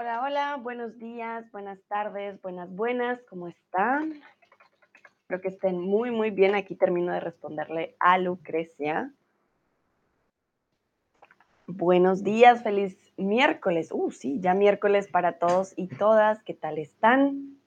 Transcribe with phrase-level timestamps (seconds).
[0.00, 4.14] Hola, hola, buenos días, buenas tardes, buenas, buenas, ¿cómo están?
[5.20, 6.54] Espero que estén muy, muy bien.
[6.54, 9.12] Aquí termino de responderle a Lucrecia.
[11.66, 13.90] Buenos días, feliz miércoles.
[13.92, 16.42] Uh, sí, ya miércoles para todos y todas.
[16.44, 17.58] ¿Qué tal están?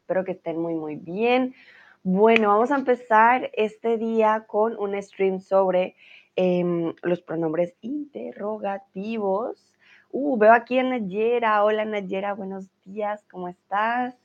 [0.00, 1.54] Espero que estén muy, muy bien.
[2.02, 5.94] Bueno, vamos a empezar este día con un stream sobre
[6.34, 9.75] em, los pronombres interrogativos.
[10.18, 11.62] Uh, veo aquí a Nayera.
[11.62, 14.16] Hola Nayera, buenos días, ¿cómo estás?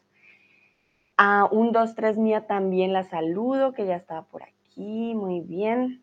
[1.18, 6.02] A un, dos, tres mía también la saludo, que ya estaba por aquí, muy bien.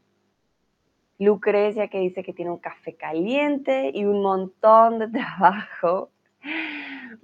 [1.19, 6.10] Lucrecia que dice que tiene un café caliente y un montón de trabajo.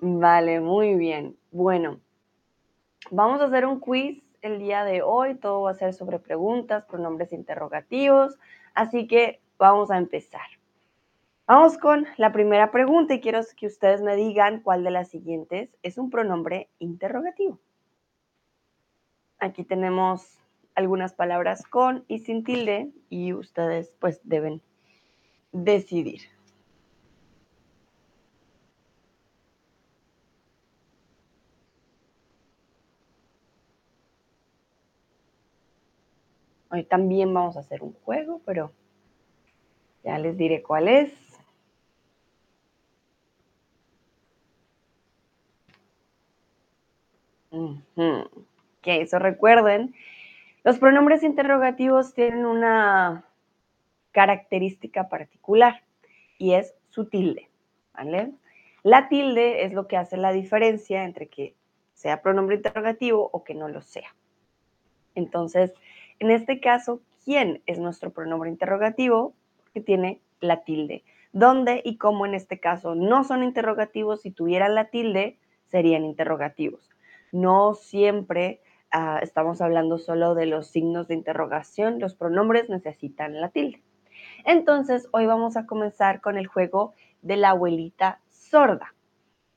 [0.00, 1.36] Vale, muy bien.
[1.50, 2.00] Bueno,
[3.10, 5.34] vamos a hacer un quiz el día de hoy.
[5.34, 8.38] Todo va a ser sobre preguntas, pronombres interrogativos.
[8.72, 10.40] Así que vamos a empezar.
[11.46, 15.76] Vamos con la primera pregunta y quiero que ustedes me digan cuál de las siguientes
[15.82, 17.60] es un pronombre interrogativo.
[19.38, 20.38] Aquí tenemos
[20.74, 24.62] algunas palabras con y sin tilde y ustedes pues deben
[25.52, 26.22] decidir.
[36.70, 38.72] Hoy también vamos a hacer un juego, pero
[40.02, 41.33] ya les diré cuál es.
[48.82, 49.94] Que eso recuerden,
[50.64, 53.24] los pronombres interrogativos tienen una
[54.12, 55.82] característica particular
[56.38, 57.50] y es su tilde,
[57.92, 58.32] ¿vale?
[58.82, 61.54] La tilde es lo que hace la diferencia entre que
[61.92, 64.14] sea pronombre interrogativo o que no lo sea.
[65.14, 65.72] Entonces,
[66.18, 69.34] en este caso, ¿quién es nuestro pronombre interrogativo?
[69.72, 71.04] Que tiene la tilde.
[71.32, 74.22] ¿Dónde y cómo en este caso no son interrogativos?
[74.22, 76.93] Si tuvieran la tilde, serían interrogativos
[77.34, 78.60] no siempre
[78.92, 83.82] ah, estamos hablando solo de los signos de interrogación, los pronombres necesitan la tilde.
[84.44, 88.94] Entonces, hoy vamos a comenzar con el juego de la abuelita sorda.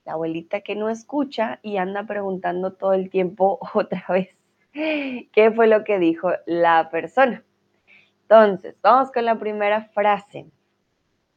[0.05, 4.29] La abuelita que no escucha y anda preguntando todo el tiempo otra vez
[4.73, 7.43] qué fue lo que dijo la persona.
[8.23, 10.47] Entonces, vamos con la primera frase.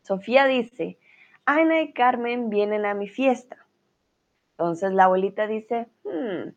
[0.02, 0.98] Sofía dice,
[1.44, 3.58] Ana y Carmen vienen a mi fiesta.
[4.60, 6.50] Entonces la abuelita dice, hmm,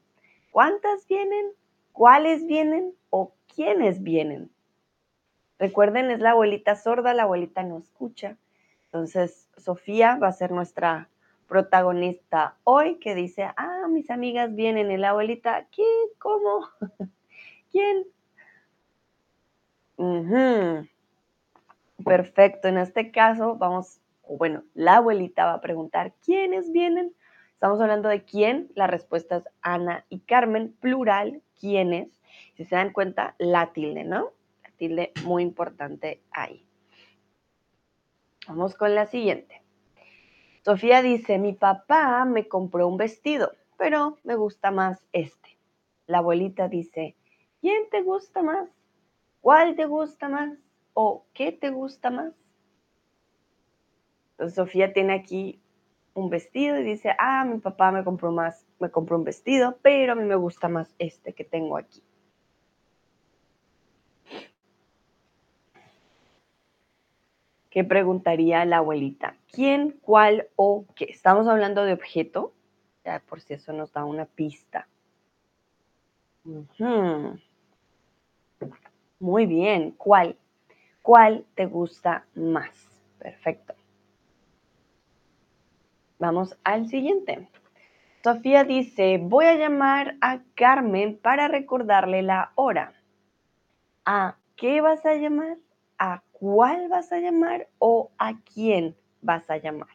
[0.52, 1.53] ¿cuántas vienen?
[1.94, 2.94] ¿Cuáles vienen?
[3.09, 4.52] ¿O quiénes vienen?
[5.58, 8.36] Recuerden, es la abuelita sorda, la abuelita no escucha.
[8.88, 11.08] Entonces, Sofía va a ser nuestra
[11.47, 16.09] protagonista hoy que dice, ah, mis amigas vienen y la abuelita, ¿quién?
[16.20, 16.68] ¿Cómo?
[17.72, 18.06] ¿Quién?
[22.03, 27.14] Perfecto, en este caso vamos, bueno, la abuelita va a preguntar, ¿quiénes vienen?
[27.63, 32.09] Estamos hablando de quién, la respuesta es Ana y Carmen, plural, quiénes.
[32.57, 34.34] Si se dan cuenta, la tilde, ¿no?
[34.63, 36.68] La tilde muy importante ahí.
[38.50, 39.62] Vamos con la siguiente.
[40.66, 45.57] Sofía dice, mi papá me compró un vestido, pero me gusta más este.
[46.06, 47.16] La abuelita dice,
[47.62, 48.68] ¿quién te gusta más?
[49.40, 50.59] ¿Cuál te gusta más?
[50.94, 52.34] ¿O qué te gusta más?
[54.31, 55.62] Entonces Sofía tiene aquí
[56.13, 60.13] un vestido y dice, ah, mi papá me compró más, me compró un vestido, pero
[60.13, 62.03] a mí me gusta más este que tengo aquí.
[67.69, 69.35] ¿Qué preguntaría la abuelita?
[69.52, 71.06] ¿Quién, cuál o qué?
[71.06, 72.53] Estamos hablando de objeto,
[73.03, 74.88] ya por si eso nos da una pista.
[79.19, 80.38] Muy bien, ¿cuál?
[81.02, 82.69] ¿Cuál te gusta más?
[83.18, 83.73] Perfecto.
[86.23, 87.50] Vamos al siguiente.
[88.23, 92.94] Sofía dice, voy a llamar a Carmen para recordarle la hora.
[94.06, 95.58] ¿A qué vas a llamar?
[95.99, 97.67] ¿A cuál vas a llamar?
[97.78, 99.90] ¿O a quién vas a llamar?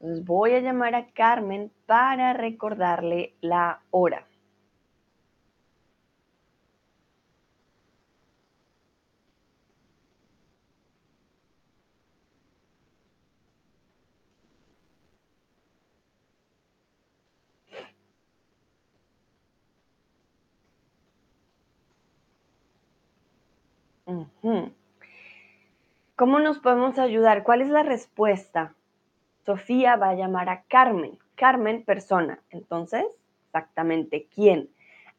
[0.00, 4.27] Voy a llamar a Carmen para recordarle la hora.
[26.16, 27.42] ¿Cómo nos podemos ayudar?
[27.42, 28.74] ¿Cuál es la respuesta?
[29.44, 31.18] Sofía va a llamar a Carmen.
[31.34, 32.42] Carmen, persona.
[32.50, 33.04] Entonces,
[33.46, 34.70] exactamente, ¿quién?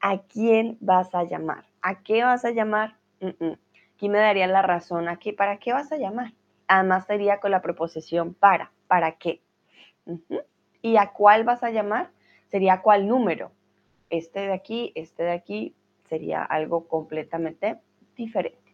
[0.02, 1.66] ¿A quién vas a llamar?
[1.82, 2.96] ¿A qué vas a llamar?
[3.96, 5.08] Aquí me daría la razón.
[5.08, 6.34] ¿A ¿Para qué vas a llamar?
[6.68, 8.72] Además sería con la preposición para.
[8.88, 9.42] ¿Para qué?
[10.82, 12.10] ¿Y a cuál vas a llamar?
[12.48, 13.52] Sería cuál número.
[14.10, 15.76] Este de aquí, este de aquí,
[16.10, 17.80] sería algo completamente
[18.16, 18.69] diferente.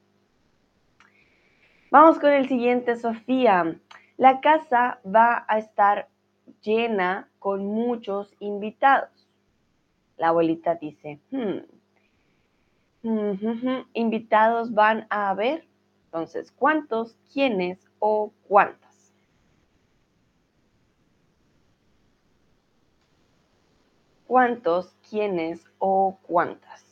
[1.97, 3.79] Vamos con el siguiente, Sofía.
[4.17, 6.09] La casa va a estar
[6.61, 9.29] llena con muchos invitados.
[10.17, 11.59] La abuelita dice, hmm,
[13.93, 15.69] invitados van a haber.
[16.07, 19.13] Entonces, ¿cuántos, quiénes o cuántas?
[24.27, 26.84] ¿Cuántos, quiénes o cuántas?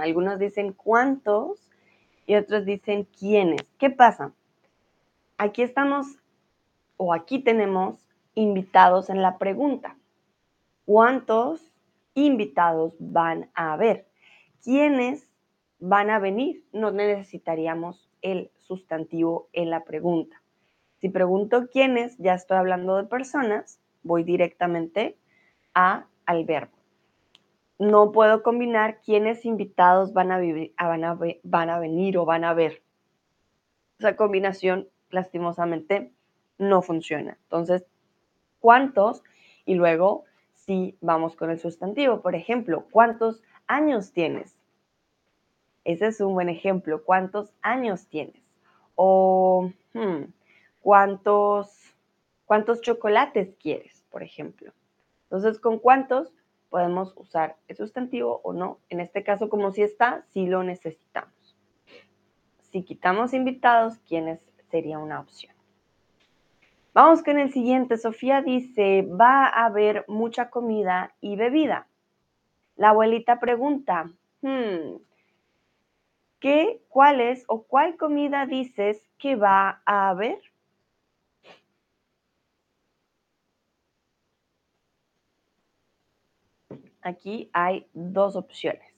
[0.00, 1.70] Algunos dicen cuántos
[2.26, 3.62] y otros dicen quiénes.
[3.78, 4.32] ¿Qué pasa?
[5.38, 6.06] Aquí estamos
[6.96, 9.96] o aquí tenemos invitados en la pregunta.
[10.84, 11.72] ¿Cuántos
[12.14, 14.06] invitados van a haber?
[14.62, 15.28] ¿Quiénes
[15.78, 16.64] van a venir?
[16.72, 20.40] No necesitaríamos el sustantivo en la pregunta.
[21.00, 25.18] Si pregunto quiénes, ya estoy hablando de personas, voy directamente
[25.74, 26.73] a, al verbo
[27.78, 30.38] no puedo combinar quiénes invitados van a,
[30.78, 32.82] van, a, van a venir o van a ver.
[33.98, 36.12] Esa combinación, lastimosamente,
[36.58, 37.38] no funciona.
[37.44, 37.86] Entonces,
[38.60, 39.22] ¿cuántos?
[39.64, 44.56] Y luego, si vamos con el sustantivo, por ejemplo, ¿cuántos años tienes?
[45.84, 47.04] Ese es un buen ejemplo.
[47.04, 48.42] ¿Cuántos años tienes?
[48.94, 50.24] O, hmm,
[50.80, 51.94] ¿cuántos,
[52.46, 54.72] ¿cuántos chocolates quieres, por ejemplo?
[55.24, 56.32] Entonces, ¿con cuántos?
[56.74, 58.80] Podemos usar el sustantivo o no.
[58.88, 61.56] En este caso, como si está, si lo necesitamos.
[62.72, 64.40] Si quitamos invitados, ¿quiénes
[64.72, 65.54] sería una opción?
[66.92, 67.96] Vamos con el siguiente.
[67.96, 71.86] Sofía dice, va a haber mucha comida y bebida.
[72.74, 74.10] La abuelita pregunta,
[74.42, 74.96] hmm,
[76.40, 80.40] ¿qué, cuál es o cuál comida dices que va a haber?
[87.04, 88.93] Aquí hay dos opciones.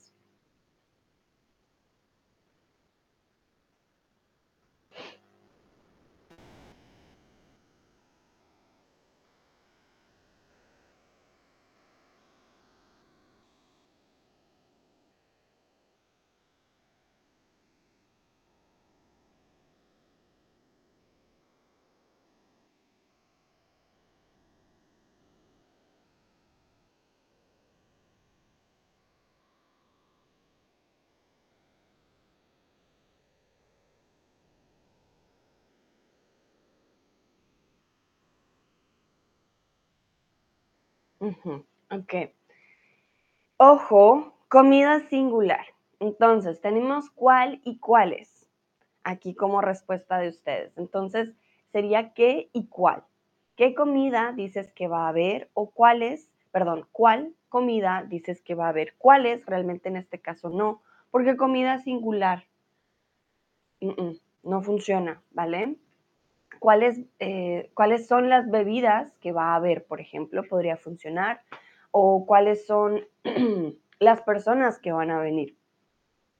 [41.90, 42.14] Ok.
[43.58, 45.66] Ojo, comida singular.
[45.98, 48.46] Entonces, tenemos cuál y cuáles
[49.02, 50.76] aquí como respuesta de ustedes.
[50.76, 51.32] Entonces,
[51.72, 53.04] sería qué y cuál.
[53.56, 58.66] ¿Qué comida dices que va a haber o cuáles, perdón, cuál comida dices que va
[58.66, 58.94] a haber?
[58.98, 59.46] ¿Cuáles?
[59.46, 62.44] Realmente en este caso no, porque comida singular
[64.42, 65.76] no funciona, ¿vale?
[66.58, 71.40] Cuáles, eh, cuáles son las bebidas que va a haber, por ejemplo, podría funcionar,
[71.90, 73.06] o cuáles son
[73.98, 75.56] las personas que van a venir.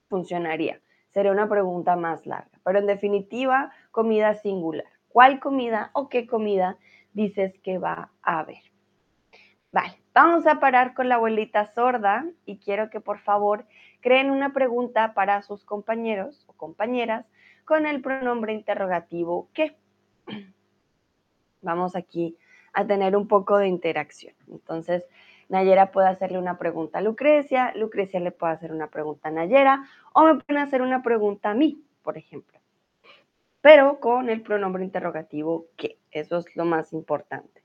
[0.09, 0.81] Funcionaría.
[1.11, 4.87] Sería una pregunta más larga, pero en definitiva, comida singular.
[5.09, 6.77] ¿Cuál comida o qué comida
[7.15, 8.63] dices que va a haber?
[9.73, 13.67] Vale, vamos a parar con la abuelita sorda y quiero que por favor
[14.01, 17.27] creen una pregunta para sus compañeros o compañeras
[17.65, 19.77] con el pronombre interrogativo ¿qué?
[21.63, 22.37] vamos aquí
[22.73, 24.35] a tener un poco de interacción.
[24.49, 25.05] Entonces,
[25.49, 29.89] Nayera puede hacerle una pregunta a Lucrecia, Lucrecia le puede hacer una pregunta a Nayera
[30.13, 32.59] o me pueden hacer una pregunta a mí, por ejemplo.
[33.61, 37.63] Pero con el pronombre interrogativo que, eso es lo más importante.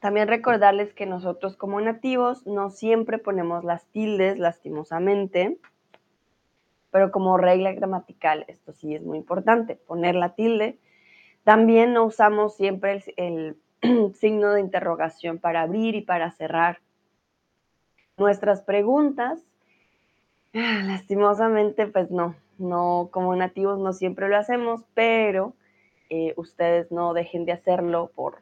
[0.00, 5.58] También recordarles que nosotros como nativos no siempre ponemos las tildes lastimosamente,
[6.90, 10.78] pero como regla gramatical esto sí es muy importante, poner la tilde
[11.48, 13.56] también no usamos siempre el,
[14.14, 16.80] signo de interrogación para abrir y para cerrar
[18.18, 19.40] nuestras preguntas.
[20.52, 25.54] Ah, lastimosamente, pues no, no, como nativos no siempre lo hacemos, pero
[26.10, 28.40] eh, ustedes no dejen de hacerlo por,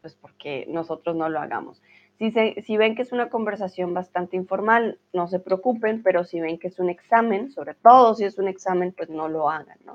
[0.00, 1.82] pues porque nosotros no lo hagamos.
[2.20, 6.68] Si, ven que es una conversación bastante informal, no se preocupen, pero si ven que
[6.68, 9.94] es un examen, sobre todo si es un examen, pues no lo hagan, ¿no?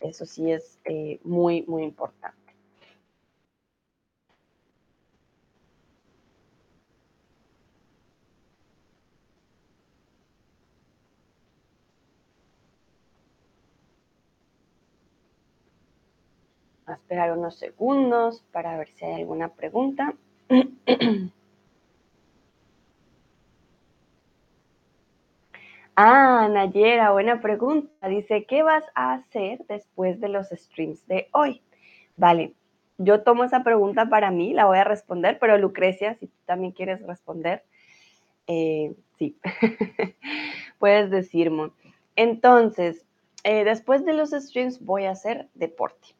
[0.00, 2.42] Eso sí es eh, muy, muy importante.
[16.86, 20.14] a esperar unos segundos para ver si hay alguna pregunta.
[25.96, 28.08] ah, Nayera, buena pregunta.
[28.08, 31.62] Dice, ¿qué vas a hacer después de los streams de hoy?
[32.16, 32.54] Vale,
[32.98, 36.72] yo tomo esa pregunta para mí, la voy a responder, pero Lucrecia, si tú también
[36.72, 37.64] quieres responder,
[38.46, 39.38] eh, sí,
[40.78, 41.70] puedes decirme.
[42.16, 43.04] Entonces,
[43.42, 46.14] eh, después de los streams voy a hacer deporte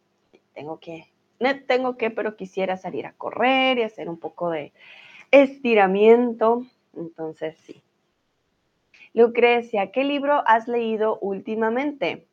[0.54, 1.08] tengo que,
[1.40, 4.72] no tengo que, pero quisiera salir a correr y hacer un poco de
[5.30, 6.64] estiramiento.
[6.96, 7.82] Entonces, sí.
[9.14, 12.26] Lucrecia, ¿qué libro has leído últimamente?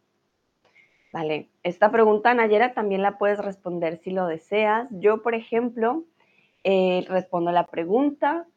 [1.13, 4.87] Vale, esta pregunta, Nayera, también la puedes responder si lo deseas.
[4.91, 6.05] Yo, por ejemplo,
[6.63, 8.47] eh, respondo la pregunta.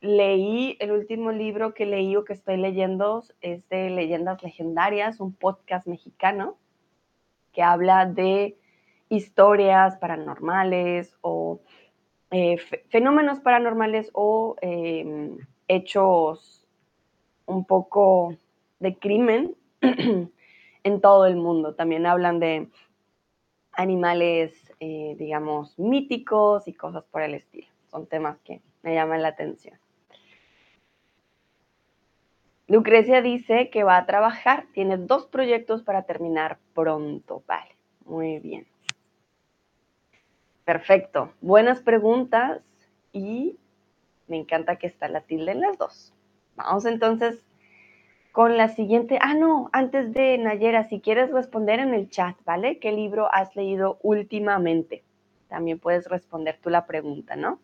[0.00, 5.34] Leí el último libro que leí o que estoy leyendo es de Leyendas Legendarias, un
[5.34, 6.56] podcast mexicano
[7.52, 8.56] que habla de
[9.10, 11.60] historias paranormales o
[12.30, 12.56] eh,
[12.88, 15.36] fenómenos paranormales o em,
[15.68, 16.59] hechos
[17.50, 18.34] un poco
[18.78, 21.74] de crimen en todo el mundo.
[21.74, 22.68] También hablan de
[23.72, 27.68] animales, eh, digamos, míticos y cosas por el estilo.
[27.90, 29.78] Son temas que me llaman la atención.
[32.68, 37.42] Lucrecia dice que va a trabajar, tiene dos proyectos para terminar pronto.
[37.48, 38.66] Vale, muy bien.
[40.64, 41.32] Perfecto.
[41.40, 42.62] Buenas preguntas
[43.12, 43.58] y
[44.28, 46.14] me encanta que está la tilde en las dos.
[46.64, 47.44] Vamos entonces
[48.32, 49.18] con la siguiente.
[49.20, 52.78] Ah, no, antes de Nayera, si quieres responder en el chat, ¿vale?
[52.78, 55.02] ¿Qué libro has leído últimamente?
[55.48, 57.60] También puedes responder tú la pregunta, ¿no?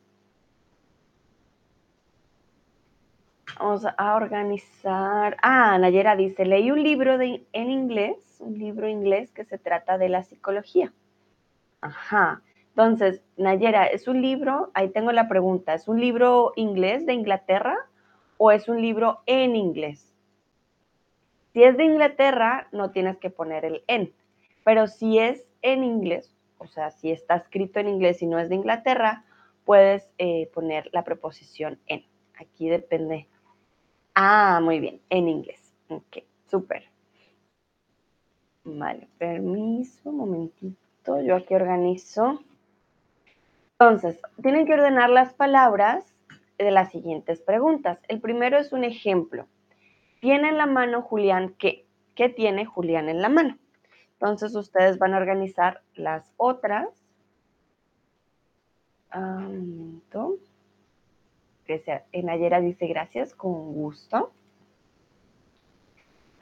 [3.58, 5.36] Vamos a organizar.
[5.40, 10.08] Ah, Nayera dice, leí un libro en inglés, un libro inglés que se trata de
[10.08, 10.92] la psicología.
[11.80, 12.42] Ajá.
[12.70, 14.70] Entonces, Nayera, ¿es un libro?
[14.74, 15.72] Ahí tengo la pregunta.
[15.72, 17.76] ¿Es un libro inglés de Inglaterra
[18.38, 20.12] o es un libro en inglés?
[21.52, 24.12] Si es de Inglaterra, no tienes que poner el en.
[24.64, 28.48] Pero si es en inglés, o sea, si está escrito en inglés y no es
[28.48, 29.24] de Inglaterra,
[29.64, 32.04] puedes eh, poner la preposición en.
[32.38, 33.26] Aquí depende.
[34.14, 35.72] Ah, muy bien, en inglés.
[35.88, 36.18] Ok,
[36.50, 36.84] súper.
[38.64, 41.20] Vale, permiso, un momentito.
[41.22, 42.42] Yo aquí organizo.
[43.78, 46.04] Entonces, tienen que ordenar las palabras
[46.58, 47.98] de las siguientes preguntas.
[48.08, 49.46] El primero es un ejemplo.
[50.20, 51.86] ¿Tiene en la mano Julián qué?
[52.14, 53.58] ¿Qué tiene Julián en la mano?
[54.14, 56.88] Entonces, ustedes van a organizar las otras.
[59.14, 60.00] Um,
[62.12, 64.32] en Ayera dice gracias, con gusto.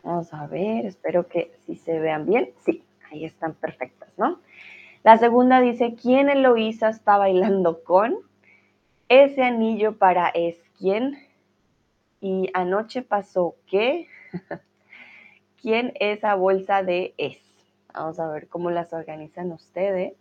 [0.03, 2.51] Vamos a ver, espero que si se vean bien.
[2.65, 4.41] Sí, ahí están perfectas, ¿no?
[5.03, 8.19] La segunda dice, ¿quién Eloísa está bailando con?
[9.09, 11.19] Ese anillo para es quién.
[12.21, 14.09] Y anoche pasó qué.
[15.61, 17.39] ¿Quién esa bolsa de es?
[17.93, 20.15] Vamos a ver cómo las organizan ustedes.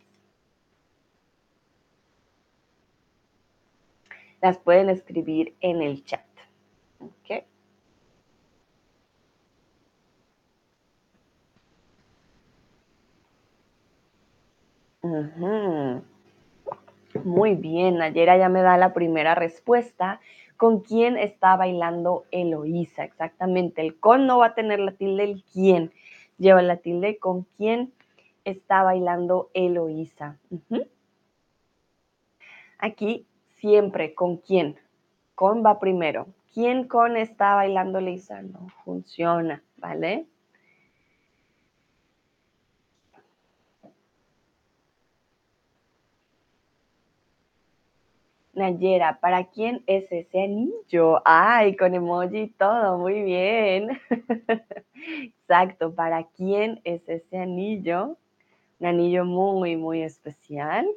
[4.41, 6.25] Las pueden escribir en el chat.
[17.23, 20.19] Muy bien, Nayera ya me da la primera respuesta.
[20.57, 23.03] ¿Con quién está bailando Eloísa?
[23.03, 25.91] Exactamente, el con no va a tener la tilde, el quién
[26.37, 27.17] lleva la tilde.
[27.17, 27.93] ¿Con quién
[28.45, 30.37] está bailando Eloísa?
[32.77, 34.77] Aquí siempre, ¿con quién?
[35.35, 36.27] Con va primero.
[36.53, 38.41] ¿Quién con está bailando Eloísa?
[38.41, 40.27] No funciona, ¿vale?
[48.53, 51.21] Nayera, ¿para quién es ese anillo?
[51.25, 53.99] Ay, con emoji y todo, muy bien.
[54.95, 58.17] Exacto, ¿para quién es ese anillo?
[58.79, 60.87] Un anillo muy, muy especial.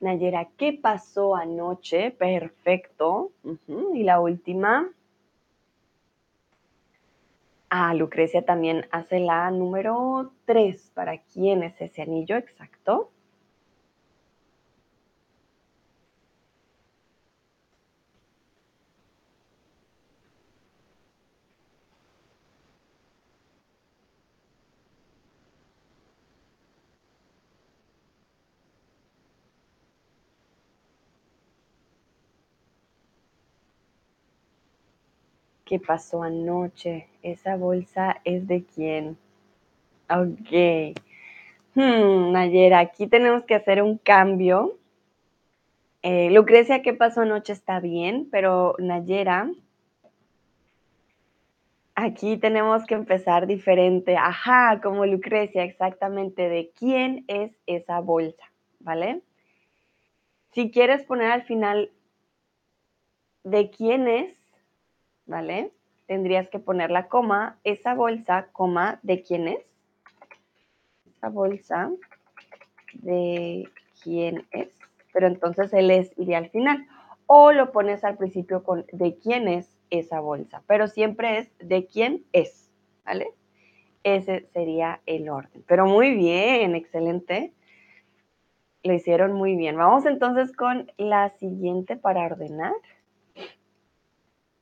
[0.00, 2.10] Nayera, ¿qué pasó anoche?
[2.10, 3.32] Perfecto.
[3.94, 4.90] Y la última.
[7.70, 10.90] Ah, Lucrecia también hace la número 3.
[10.94, 13.10] ¿Para quién es ese anillo exacto?
[35.66, 37.08] ¿Qué pasó anoche?
[37.24, 39.18] ¿Esa bolsa es de quién?
[40.08, 40.96] Ok.
[41.74, 44.78] Hmm, Nayera, aquí tenemos que hacer un cambio.
[46.02, 47.52] Eh, Lucrecia, ¿qué pasó anoche?
[47.52, 49.50] Está bien, pero Nayera,
[51.96, 54.16] aquí tenemos que empezar diferente.
[54.16, 56.48] Ajá, como Lucrecia, exactamente.
[56.48, 58.52] ¿De quién es esa bolsa?
[58.78, 59.20] ¿Vale?
[60.52, 61.90] Si quieres poner al final
[63.42, 64.35] de quién es,
[65.26, 65.72] ¿vale?
[66.06, 69.64] Tendrías que poner la coma, esa bolsa, coma, ¿de quién es?
[71.10, 71.90] Esa bolsa,
[72.94, 73.68] ¿de
[74.02, 74.68] quién es?
[75.12, 76.86] Pero entonces el es iría al final.
[77.26, 80.62] O lo pones al principio con ¿de quién es esa bolsa?
[80.66, 82.70] Pero siempre es ¿de quién es?
[83.04, 83.28] ¿Vale?
[84.04, 85.64] Ese sería el orden.
[85.66, 87.52] Pero muy bien, excelente.
[88.84, 89.76] Lo hicieron muy bien.
[89.76, 92.74] Vamos entonces con la siguiente para ordenar.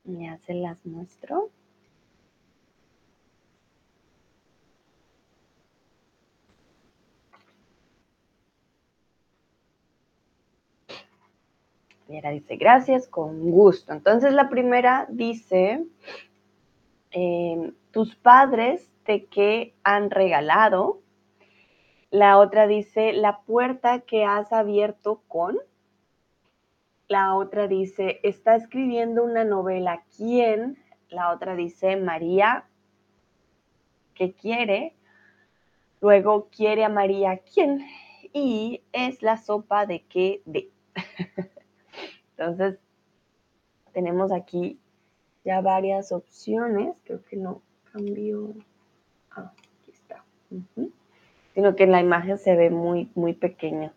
[0.05, 1.51] Ya se las muestro.
[12.07, 13.93] Mira, dice, gracias, con gusto.
[13.93, 15.85] Entonces la primera dice,
[17.11, 21.01] em, tus padres te que han regalado.
[22.11, 25.59] La otra dice, la puerta que has abierto con.
[27.09, 30.05] La otra dice, está escribiendo una novela.
[30.17, 30.79] ¿Quién?
[31.11, 32.65] La otra dice, María,
[34.15, 34.95] ¿qué quiere?
[36.01, 37.87] Luego, quiere a María, ¿quién?
[38.33, 40.71] Y es la sopa de qué de.
[42.37, 42.79] Entonces,
[43.93, 44.81] tenemos aquí
[45.45, 46.97] ya varias opciones.
[47.05, 48.55] Creo que no cambió.
[49.31, 50.25] Ah, aquí está.
[51.55, 53.93] Sino que en la imagen se ve muy, muy pequeña.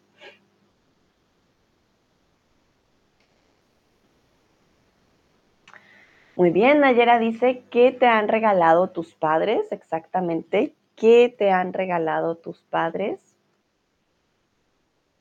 [6.37, 9.71] Muy bien, Nayera dice, ¿qué te han regalado tus padres?
[9.71, 13.35] Exactamente, ¿qué te han regalado tus padres?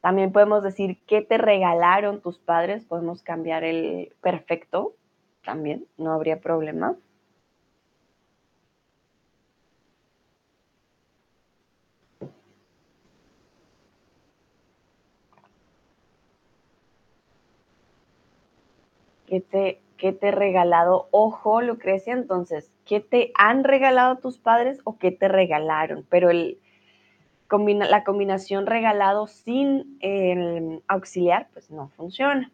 [0.02, 2.84] También podemos decir, ¿qué te regalaron tus padres?
[2.84, 4.94] Podemos cambiar el perfecto,
[5.42, 6.96] también, no habría problema.
[19.26, 21.08] ¿Qué te ¿qué te he regalado?
[21.10, 26.06] Ojo, Lucrecia, entonces, ¿qué te han regalado tus padres o qué te regalaron?
[26.08, 26.58] Pero el,
[27.50, 32.50] la combinación regalado sin el auxiliar, pues no funciona.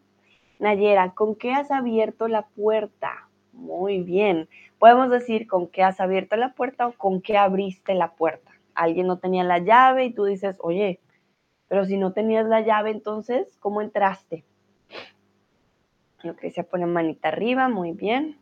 [0.59, 3.27] Nayera, ¿con qué has abierto la puerta?
[3.51, 4.47] Muy bien.
[4.79, 8.51] Podemos decir con qué has abierto la puerta o con qué abriste la puerta.
[8.75, 10.99] Alguien no tenía la llave y tú dices, oye,
[11.67, 14.45] pero si no tenías la llave, entonces, ¿cómo entraste?
[16.23, 18.37] Lucrecia pone manita arriba, muy bien.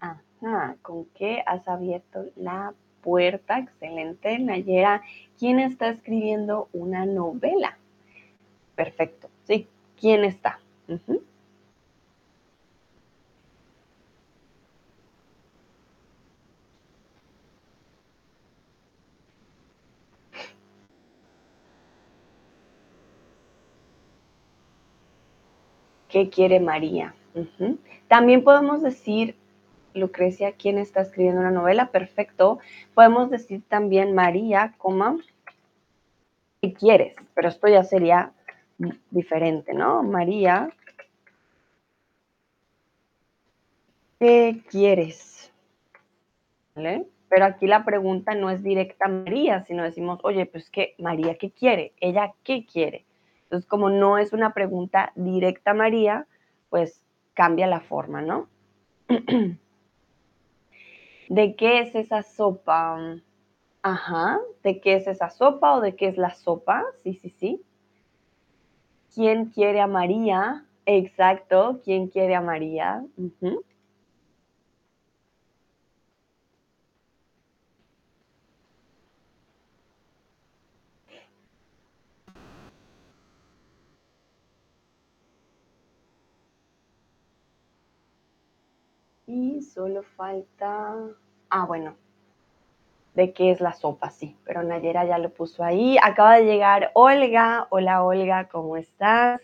[0.00, 3.58] Ajá, ¿con qué has abierto la puerta?
[3.58, 5.02] Excelente, Nayera.
[5.38, 7.78] ¿Quién está escribiendo una novela?
[8.74, 9.68] Perfecto, sí.
[9.98, 10.60] ¿Quién está?
[26.16, 27.14] ¿Qué quiere María?
[28.08, 29.36] También podemos decir,
[29.92, 31.90] Lucrecia, ¿quién está escribiendo una novela?
[31.90, 32.58] Perfecto.
[32.94, 34.74] Podemos decir también María,
[36.62, 37.16] ¿qué quieres?
[37.34, 38.32] Pero esto ya sería
[39.10, 40.02] diferente, ¿no?
[40.02, 40.70] María,
[44.18, 45.52] ¿qué quieres?
[46.74, 50.94] Pero aquí la pregunta no es directa a María, sino decimos, oye, pues ¿qué?
[50.96, 51.92] María, ¿qué quiere?
[52.00, 53.05] ¿Ella qué quiere?
[53.46, 56.26] Entonces, como no es una pregunta directa a María,
[56.68, 57.04] pues
[57.34, 58.48] cambia la forma, ¿no?
[61.28, 63.20] ¿De qué es esa sopa?
[63.82, 66.84] Ajá, ¿de qué es esa sopa o de qué es la sopa?
[67.04, 67.62] Sí, sí, sí.
[69.14, 70.64] ¿Quién quiere a María?
[70.84, 73.04] Exacto, ¿quién quiere a María?
[89.26, 90.94] Y solo falta...
[91.50, 91.96] Ah, bueno.
[93.14, 94.10] ¿De qué es la sopa?
[94.10, 95.96] Sí, pero Nayera ya lo puso ahí.
[96.00, 97.66] Acaba de llegar Olga.
[97.70, 99.40] Hola Olga, ¿cómo estás?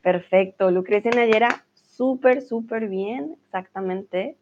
[0.00, 0.70] Perfecto.
[0.70, 3.36] Lucrecia Nayera, súper, súper bien.
[3.44, 4.38] Exactamente.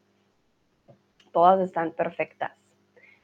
[1.32, 2.52] Todas están perfectas.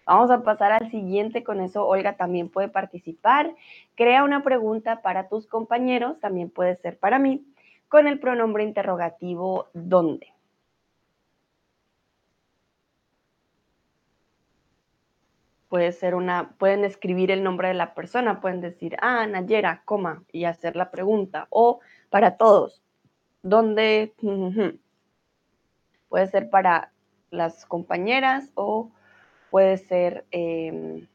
[0.07, 3.55] Vamos a pasar al siguiente, con eso Olga también puede participar.
[3.94, 7.46] Crea una pregunta para tus compañeros, también puede ser para mí,
[7.88, 10.33] con el pronombre interrogativo ¿dónde?
[15.74, 20.22] Puede ser una, pueden escribir el nombre de la persona, pueden decir, ah, Nayera, coma,
[20.30, 21.48] y hacer la pregunta.
[21.50, 22.80] O para todos,
[23.42, 24.14] ¿dónde?
[26.08, 26.92] Puede ser para
[27.30, 28.92] las compañeras o
[29.50, 31.08] puede ser em,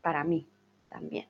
[0.00, 0.48] para mí
[0.88, 1.26] también.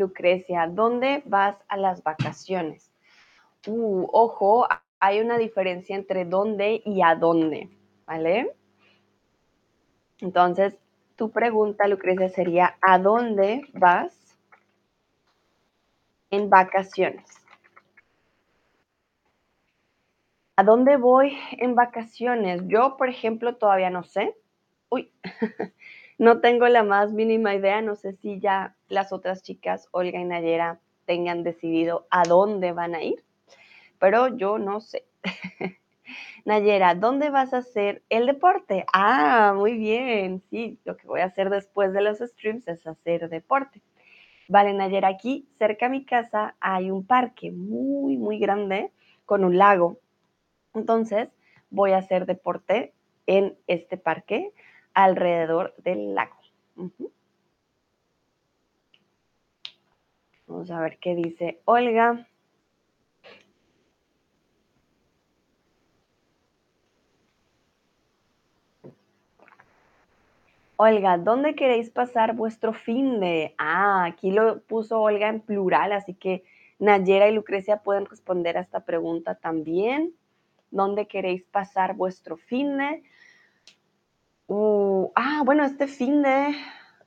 [0.00, 2.90] Lucrecia, ¿dónde vas a las vacaciones?
[3.66, 4.66] Uh, ojo,
[4.98, 7.68] hay una diferencia entre dónde y a dónde,
[8.06, 8.54] ¿vale?
[10.18, 10.76] Entonces,
[11.16, 14.38] tu pregunta, Lucrecia, sería, ¿a dónde vas
[16.30, 17.40] en vacaciones?
[20.56, 22.62] ¿A dónde voy en vacaciones?
[22.66, 24.34] Yo, por ejemplo, todavía no sé.
[24.90, 25.10] Uy,
[26.20, 30.24] No tengo la más mínima idea, no sé si ya las otras chicas, Olga y
[30.26, 33.24] Nayera, tengan decidido a dónde van a ir,
[33.98, 35.06] pero yo no sé.
[36.44, 38.84] Nayera, ¿dónde vas a hacer el deporte?
[38.92, 43.30] Ah, muy bien, sí, lo que voy a hacer después de los streams es hacer
[43.30, 43.80] deporte.
[44.46, 48.92] Vale, Nayera, aquí cerca de mi casa hay un parque muy, muy grande
[49.24, 49.96] con un lago.
[50.74, 51.30] Entonces,
[51.70, 52.92] voy a hacer deporte
[53.26, 54.52] en este parque
[55.04, 56.36] alrededor del lago.
[60.46, 62.26] Vamos a ver qué dice Olga.
[70.76, 73.54] Olga, ¿dónde queréis pasar vuestro fin de?
[73.58, 76.42] Ah, aquí lo puso Olga en plural, así que
[76.78, 80.14] Nayera y Lucrecia pueden responder a esta pregunta también.
[80.70, 83.02] ¿Dónde queréis pasar vuestro fin de?
[84.52, 86.56] Uh, ah, bueno, este fin de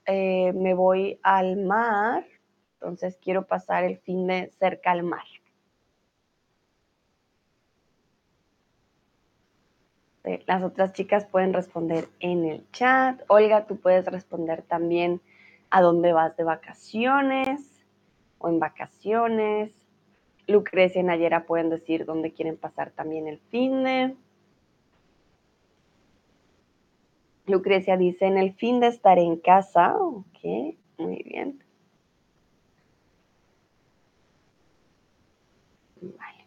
[0.06, 2.25] eh, me voy al mar,
[2.75, 5.25] entonces quiero pasar el fin de cerca al mar.
[10.23, 13.21] Eh, las otras chicas pueden responder en el chat.
[13.27, 15.19] Olga, tú puedes responder también
[15.69, 17.84] a dónde vas de vacaciones
[18.38, 19.73] o en vacaciones.
[20.47, 24.15] Lucrecia y Nayera pueden decir dónde quieren pasar también el fin de.
[27.45, 29.95] Lucrecia dice, en el fin de estar en casa.
[29.97, 31.60] Ok, muy bien.
[36.01, 36.45] Vale.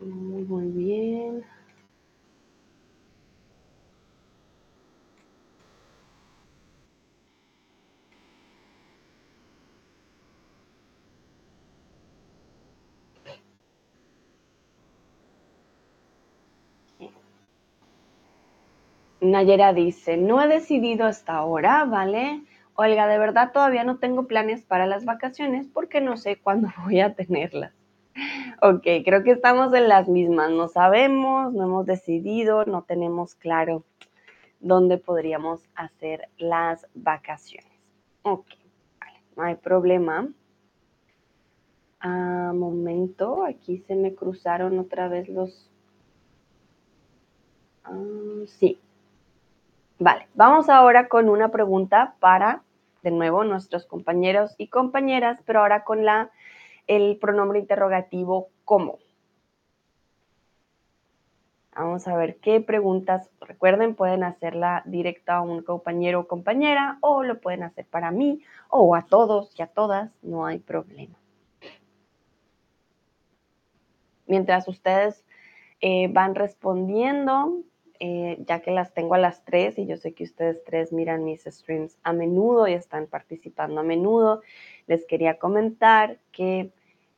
[0.00, 1.44] Muy, muy bien.
[19.24, 22.42] Nayera dice, no he decidido hasta ahora, ¿vale?
[22.74, 27.00] Olga, de verdad todavía no tengo planes para las vacaciones porque no sé cuándo voy
[27.00, 27.72] a tenerlas.
[28.62, 30.50] Ok, creo que estamos en las mismas.
[30.50, 33.84] No sabemos, no hemos decidido, no tenemos claro
[34.60, 37.72] dónde podríamos hacer las vacaciones.
[38.22, 38.46] Ok,
[39.00, 40.28] vale, no hay problema.
[42.00, 45.70] Ah, momento, aquí se me cruzaron otra vez los...
[47.82, 48.78] Ah, sí,
[49.98, 52.62] Vale, vamos ahora con una pregunta para,
[53.02, 56.30] de nuevo, nuestros compañeros y compañeras, pero ahora con la,
[56.86, 58.98] el pronombre interrogativo ¿cómo?
[61.76, 67.24] Vamos a ver qué preguntas, recuerden, pueden hacerla directa a un compañero o compañera o
[67.24, 71.18] lo pueden hacer para mí o a todos y a todas, no hay problema.
[74.26, 75.24] Mientras ustedes
[75.80, 77.58] eh, van respondiendo,
[78.00, 81.24] eh, ya que las tengo a las tres y yo sé que ustedes tres miran
[81.24, 84.42] mis streams a menudo y están participando a menudo,
[84.86, 86.72] les quería comentar que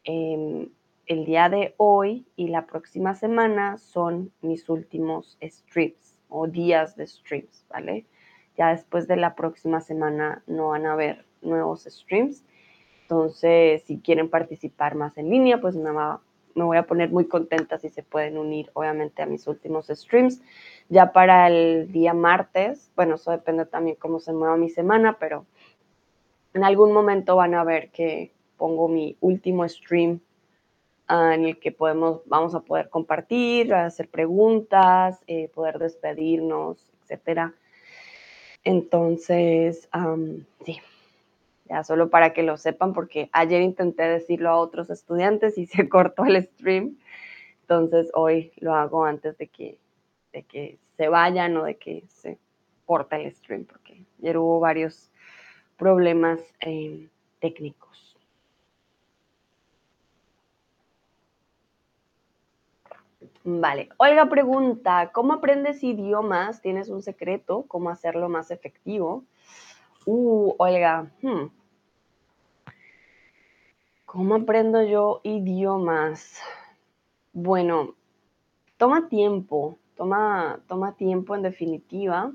[0.05, 0.69] em,
[1.07, 7.07] el día de hoy y la próxima semana son mis últimos streams o días de
[7.07, 8.07] streams, ¿vale?
[8.57, 12.45] Ya después de la próxima semana no van a haber nuevos streams.
[13.03, 15.91] Entonces, si quieren participar más en línea, pues me,
[16.57, 20.43] me voy a poner muy contenta si se pueden unir, obviamente, a mis últimos streams.
[20.89, 25.47] Ya para el día martes, bueno, eso depende también cómo se mueva mi semana, pero
[26.55, 30.21] en algún momento van a ver que pongo mi último stream
[31.09, 37.55] ah, en el que podemos, vamos a poder compartir, hacer preguntas, eh, poder despedirnos, etcétera.
[38.65, 39.89] Entonces,
[40.65, 40.81] sí,
[41.69, 45.89] ya solo para que lo sepan, porque ayer intenté decirlo a otros estudiantes y se
[45.89, 46.99] cortó el stream.
[47.63, 49.79] Entonces hoy lo hago antes de que,
[50.33, 52.39] de que se vayan o de que se
[52.85, 55.11] corte el stream, porque ayer hubo varios
[55.77, 57.09] problemas eh,
[57.41, 57.87] técnicos.
[63.49, 66.61] Vale, Olga pregunta, ¿cómo aprendes idiomas?
[66.61, 67.65] ¿Tienes un secreto?
[67.69, 69.25] ¿Cómo hacerlo más efectivo?
[70.05, 71.47] Uh, Olga, hmm.
[74.07, 76.41] ¿Cómo aprendo yo idiomas?
[77.35, 77.95] Bueno,
[78.79, 82.33] toma tiempo, toma, toma tiempo en definitiva,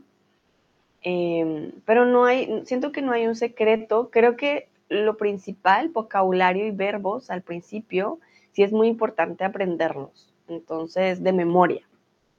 [1.02, 6.68] em, pero no hay, siento que no hay un secreto, creo que lo principal, vocabulario
[6.68, 8.20] y verbos al principio,
[8.52, 11.82] sí es muy importante aprenderlos, entonces de memoria,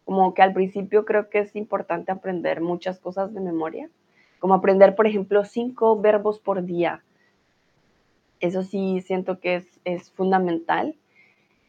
[0.05, 3.91] como que al principio creo que es importante aprender muchas cosas de memoria
[4.43, 7.05] como aprender, por ejemplo, cinco verbos por día.
[8.43, 10.97] Eso sí siento que es, fundamental.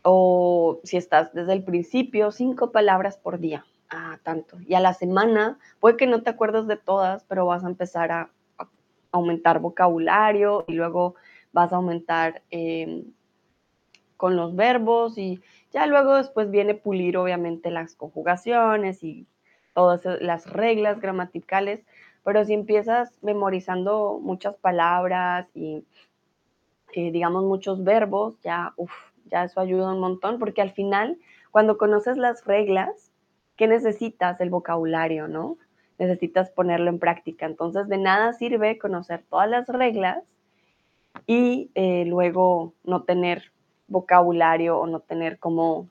[0.02, 3.64] O si estás desde el principio, cinco palabras por día.
[3.90, 4.58] Ah, tanto.
[4.68, 8.12] Y a la semana, puede que no te acuerdes de todas, pero vas a empezar
[8.12, 8.30] a,
[9.12, 11.14] aumentar vocabulario y luego
[11.52, 13.04] vas a aumentar em,
[14.18, 15.40] con los verbos y
[15.72, 19.28] ya luego después viene pulir obviamente las conjugaciones y
[19.76, 21.86] todas las reglas gramaticales,
[22.24, 25.86] pero si empiezas memorizando muchas palabras y,
[26.94, 28.74] eh, digamos, muchos verbos, ya,
[29.26, 31.18] ya eso ayuda un montón, porque al final,
[31.52, 33.12] cuando conoces las reglas,
[33.56, 34.40] ¿qué necesitas?
[34.42, 35.58] El vocabulario, ¿no?
[35.98, 37.46] Necesitas ponerlo en práctica.
[37.46, 40.24] Entonces, de nada sirve conocer todas las reglas
[41.28, 43.52] y eh, luego no tener
[43.88, 45.90] vocabulario o no tener cómo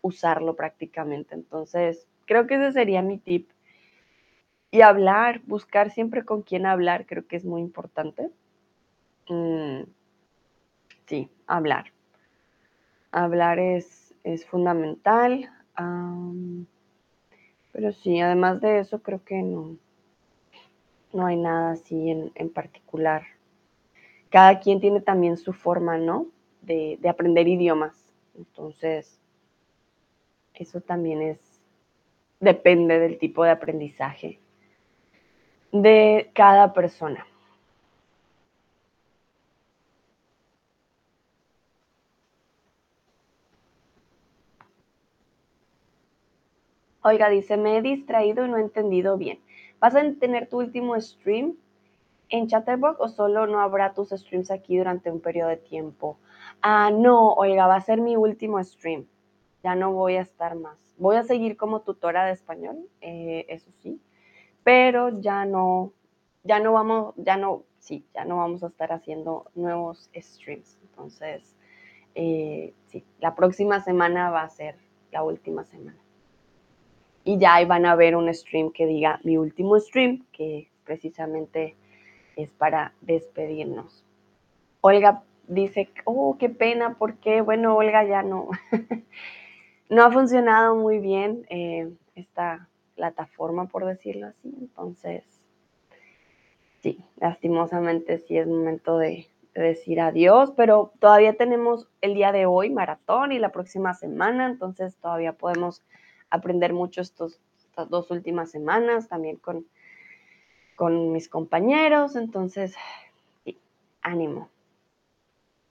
[0.00, 1.34] usarlo prácticamente.
[1.34, 3.50] Entonces, creo que ese sería mi tip
[4.70, 8.30] y hablar, buscar siempre con quién hablar, creo que es muy importante.
[9.28, 9.82] Mm,
[11.12, 11.92] sí, hablar.
[13.10, 15.50] Hablar es, es fundamental.
[17.70, 19.76] pero sí, además de eso, creo que no,
[21.12, 23.24] no hay nada así en, en particular.
[24.30, 26.28] Cada quien tiene también su forma, ¿no?
[26.62, 27.94] De, de aprender idiomas.
[28.34, 29.20] Entonces,
[30.54, 31.60] eso también es,
[32.40, 34.38] depende del tipo de aprendizaje
[35.72, 37.26] de cada persona.
[47.04, 49.40] Oiga, dice, me he distraído y no he entendido bien.
[49.80, 51.56] ¿Vas a tener tu último stream
[52.28, 56.18] en Chatterbox o solo no habrá tus streams aquí durante un periodo de tiempo?
[56.62, 59.06] Ah, no, oiga, va a ser mi último stream.
[59.64, 60.78] Ya no voy a estar más.
[60.96, 64.00] Voy a seguir como tutora de español, eh, eso sí,
[64.62, 65.92] pero ya no,
[66.44, 70.78] ya no vamos, ya no, sí, ya no vamos a estar haciendo nuevos streams.
[70.82, 71.56] Entonces,
[72.14, 74.76] eh, sí, la próxima semana va a ser
[75.10, 76.01] la última semana.
[77.24, 81.76] Y ya ahí van a ver un stream que diga mi último stream, que precisamente
[82.36, 84.04] es para despedirnos.
[84.80, 88.48] Olga dice, oh, qué pena, porque, bueno, Olga ya no,
[89.88, 94.52] no ha funcionado muy bien eh, esta plataforma, por decirlo así.
[94.60, 95.24] Entonces,
[96.80, 102.70] sí, lastimosamente sí es momento de, decir adiós, pero todavía tenemos el día de hoy
[102.70, 105.82] maratón y la próxima semana, entonces todavía podemos
[106.32, 107.38] aprender mucho estas
[107.88, 109.66] dos últimas semanas también con,
[110.74, 112.74] con mis compañeros, entonces,
[114.00, 114.48] ánimo.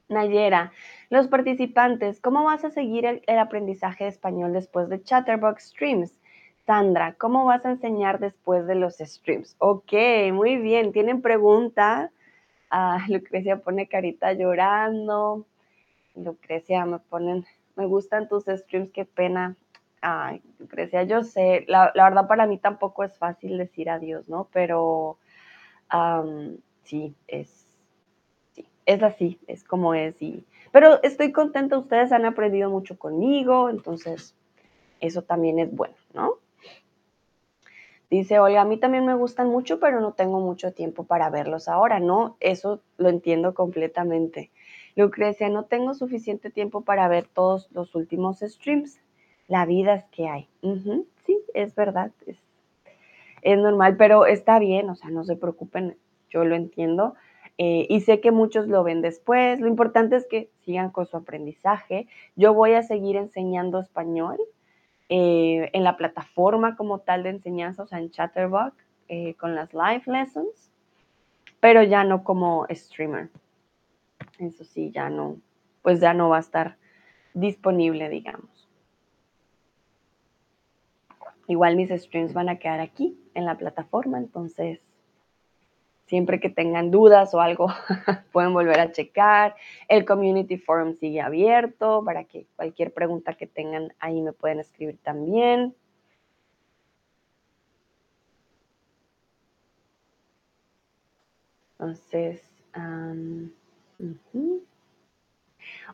[0.08, 0.74] Nayera,
[1.10, 6.20] los participantes, ¿cómo vas a seguir el, el aprendizaje de español después de Chatterbox Streams?
[6.66, 9.56] Sandra, ¿cómo vas a enseñar después de los streams?
[9.58, 9.94] Ok,
[10.32, 10.92] muy bien.
[10.92, 12.12] ¿Tienen pregunta?
[12.70, 15.46] Ah, Lucrecia pone carita llorando.
[16.16, 17.46] Lucrecia, me ponen,
[17.76, 19.56] me gustan tus streams, qué pena.
[20.02, 24.48] Ay, Lucrecia, yo sé, la, verdad para mí tampoco es fácil decir adiós, ¿no?
[24.52, 25.18] Pero
[26.84, 27.68] sí, es,
[28.54, 30.20] sí, es así, es como es.
[30.22, 34.36] Y, pero estoy contenta, ustedes han aprendido mucho conmigo, entonces
[35.00, 36.36] eso también es bueno, ¿no?
[38.10, 41.70] Dice Olga, a mí también me gustan mucho, pero no tengo mucho tiempo para verlos
[41.70, 42.36] ahora, ¿no?
[42.42, 44.52] Eso lo entiendo completamente.
[44.98, 49.00] Lucrecia, no tengo suficiente tiempo para ver todos los últimos streams.
[49.52, 50.48] La vida es que hay.
[51.26, 55.98] sí, es verdad, es, normal, pero está bien, o sea, no se preocupen,
[56.30, 57.16] yo lo entiendo.
[57.58, 59.60] Eh, y sé que muchos lo ven después.
[59.60, 62.08] Lo importante es que sigan con su aprendizaje.
[62.38, 64.40] Yo voy a seguir enseñando español
[65.10, 68.74] eh, en la plataforma como tal de enseñanza, o sea, en Chatterbox,
[69.10, 70.72] eh, con las live lessons,
[71.60, 73.28] pero ya no como streamer.
[74.40, 75.42] Eso sí, ya no,
[75.82, 76.78] pues ya no va a estar
[77.34, 78.61] disponible, digamos.
[81.48, 84.80] Igual mis streams van a quedar aquí en la plataforma, entonces
[86.12, 87.68] Siempre que tengan dudas o algo,
[88.34, 89.56] pueden volver a checar.
[89.88, 94.98] El Community Forum sigue abierto para que cualquier pregunta que tengan ahí me pueden escribir
[95.02, 95.74] también.
[101.80, 102.44] Entonces,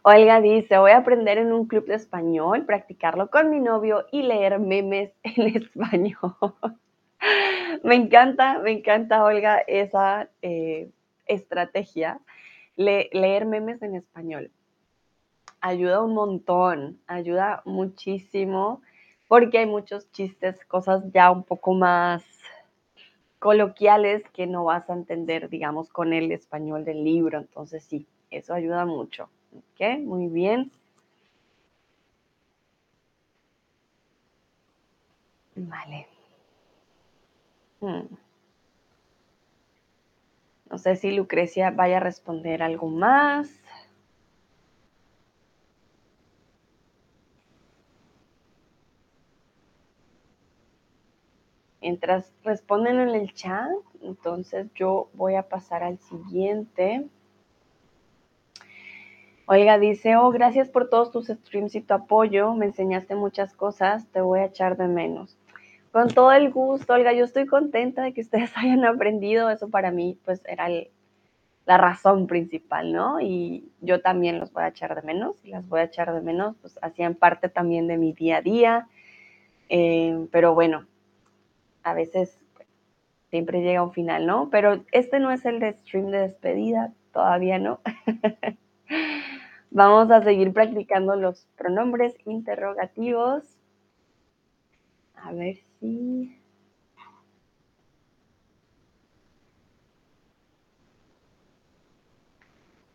[0.10, 4.22] Olga dice, voy a aprender en un club de español, practicarlo con mi novio y
[4.22, 6.34] leer memes en español.
[7.84, 10.89] me encanta, me encanta, Olga, esa eh,
[11.26, 12.22] estrategia.
[12.78, 14.50] leer memes en español.
[15.60, 18.82] Ayuda un montón, ayuda muchísimo,
[19.28, 22.24] porque hay muchos chistes, cosas ya un poco más
[23.39, 27.38] coloquiales que no vas a entender, digamos, con el español del libro.
[27.39, 29.30] Entonces, sí, eso ayuda mucho.
[29.58, 30.00] ¿Ok?
[30.00, 30.72] Muy bien.
[35.56, 36.08] Vale.
[37.82, 38.08] Hmm.
[40.70, 43.50] No sé si Lucrecia vaya a responder algo más.
[51.82, 53.70] Mientras responden en el chat,
[54.02, 57.08] entonces yo voy a pasar al siguiente.
[59.49, 62.53] Oiga, dice, oh, gracias por todos tus streams y tu apoyo.
[62.53, 65.38] Me enseñaste muchas cosas, te voy a echar de menos.
[65.93, 69.89] Con todo el gusto, Olga, yo estoy contenta de que ustedes hayan aprendido, eso para
[69.89, 70.67] mí pues era
[71.65, 73.21] la razón principal, ¿no?
[73.21, 76.19] Y yo también los voy a echar de menos, y las voy a echar de
[76.19, 78.88] menos, pues hacían parte también de mi día a día,
[79.69, 80.86] eh, pero bueno,
[81.83, 82.38] a veces
[83.29, 84.49] siempre llega un final, ¿no?
[84.49, 87.79] Pero este no es el de stream de despedida, todavía no.
[89.71, 93.43] Vamos a seguir practicando los pronombres interrogativos.
[95.15, 96.38] A ver si...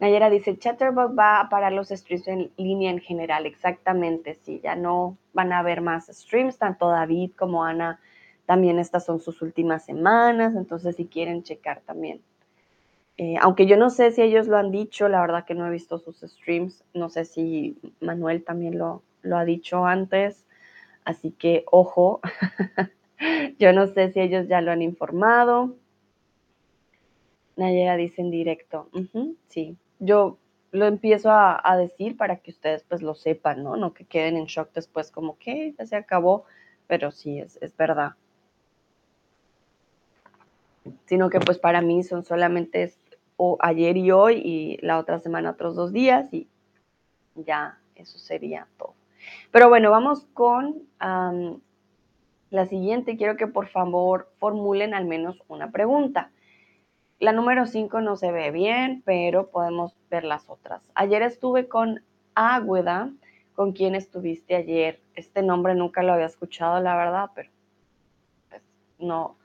[0.02, 3.46] Nayera dice, Chatterbox va a parar los streams en línea en general.
[3.46, 8.00] Exactamente, sí, ya no van a haber más streams, tanto David como Ana,
[8.44, 12.20] también estas son sus últimas semanas, entonces si quieren checar también.
[13.18, 15.70] Eh, aunque yo no sé si ellos lo han dicho, la verdad que no he
[15.70, 20.46] visto sus streams, no sé si Manuel también lo, lo ha dicho antes,
[21.04, 22.20] así que ojo,
[23.58, 25.76] Yo no sé si ellos ya lo han informado.
[27.56, 28.88] Nayera dice en directo.
[29.48, 30.38] sí, yo
[30.72, 33.76] lo empiezo a, decir para que ustedes pues lo sepan, ¿no?
[33.76, 36.44] No que queden en shock después como que ya se acabó,
[36.86, 38.12] pero sí, es, es verdad.
[41.04, 42.82] Sino que pues para mí son solamente
[43.44, 46.46] o ayer y hoy y la otra semana otros dos días y
[47.34, 48.94] ya eso sería todo.
[49.50, 50.84] Pero bueno, vamos con
[52.50, 56.30] la siguiente, quiero que por favor formulen al menos una pregunta.
[57.18, 60.80] La número 5 no se ve bien, pero podemos ver las otras.
[60.94, 62.00] Ayer estuve con
[62.36, 63.10] Águeda,
[63.56, 65.00] con quien estuviste ayer.
[65.16, 67.50] Este nombre nunca lo había escuchado, la verdad, pero
[68.50, 68.62] pues,
[69.00, 69.36] no,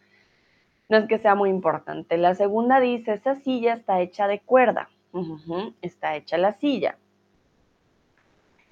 [0.89, 2.17] no es que sea muy importante.
[2.17, 4.89] La segunda dice, esa silla está hecha de cuerda.
[5.81, 6.97] está hecha la silla.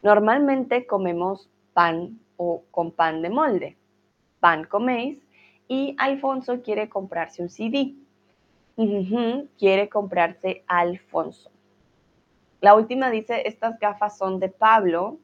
[0.03, 3.77] Normalmente comemos pan o con pan de molde
[4.45, 5.17] pan coméis
[5.67, 7.95] y Alfonso quiere comprarse un CD.
[9.57, 11.49] quiere comprarse Alfonso.
[12.61, 15.17] La última dice, estas gafas son de Pablo.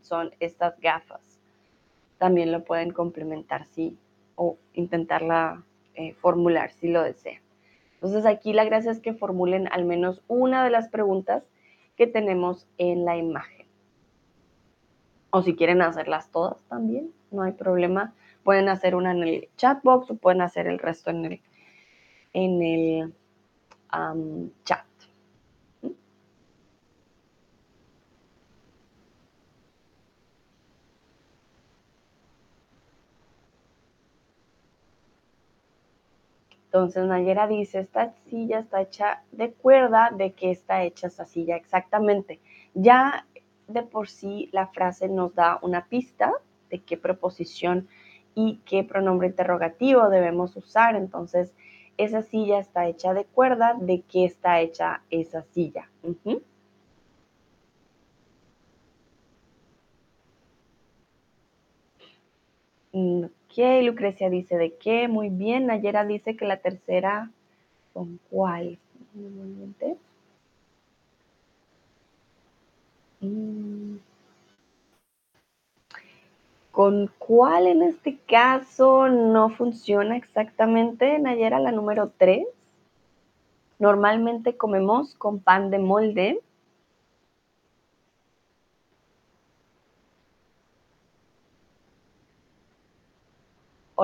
[0.00, 1.20] son estas gafas.
[2.16, 3.98] También lo pueden complementar sí
[4.36, 5.62] o intentarla
[5.94, 7.42] eh, formular si lo desean.
[7.94, 11.44] Entonces aquí la gracia es que formulen al menos una de las preguntas
[11.96, 13.66] que tenemos en la imagen.
[15.30, 18.12] O si quieren hacerlas todas también, no hay problema.
[18.42, 21.40] Pueden hacer una en el chat box o pueden hacer el resto en el,
[22.32, 23.14] en el
[24.64, 24.84] chat.
[36.72, 41.54] Entonces Nayera dice, esta silla está hecha de cuerda, ¿de qué está hecha esta silla
[41.54, 42.40] exactamente?
[42.72, 43.26] Ya
[43.68, 46.32] de por sí la frase nos da una pista
[46.70, 47.88] de qué preposición
[48.34, 50.96] y qué pronombre interrogativo debemos usar.
[50.96, 51.52] Entonces,
[51.98, 55.90] esa silla está hecha de cuerda, ¿de qué está hecha esa silla?
[63.52, 65.66] Ok, Lucrecia dice de qué, muy bien.
[65.66, 67.30] Nayera dice que la tercera,
[67.92, 68.78] ¿con cuál?
[73.20, 73.96] Mm.
[76.70, 81.60] ¿Con cuál en este caso no funciona exactamente, Nayera?
[81.60, 82.46] La número 3.
[83.78, 86.40] Normalmente comemos con pan de molde.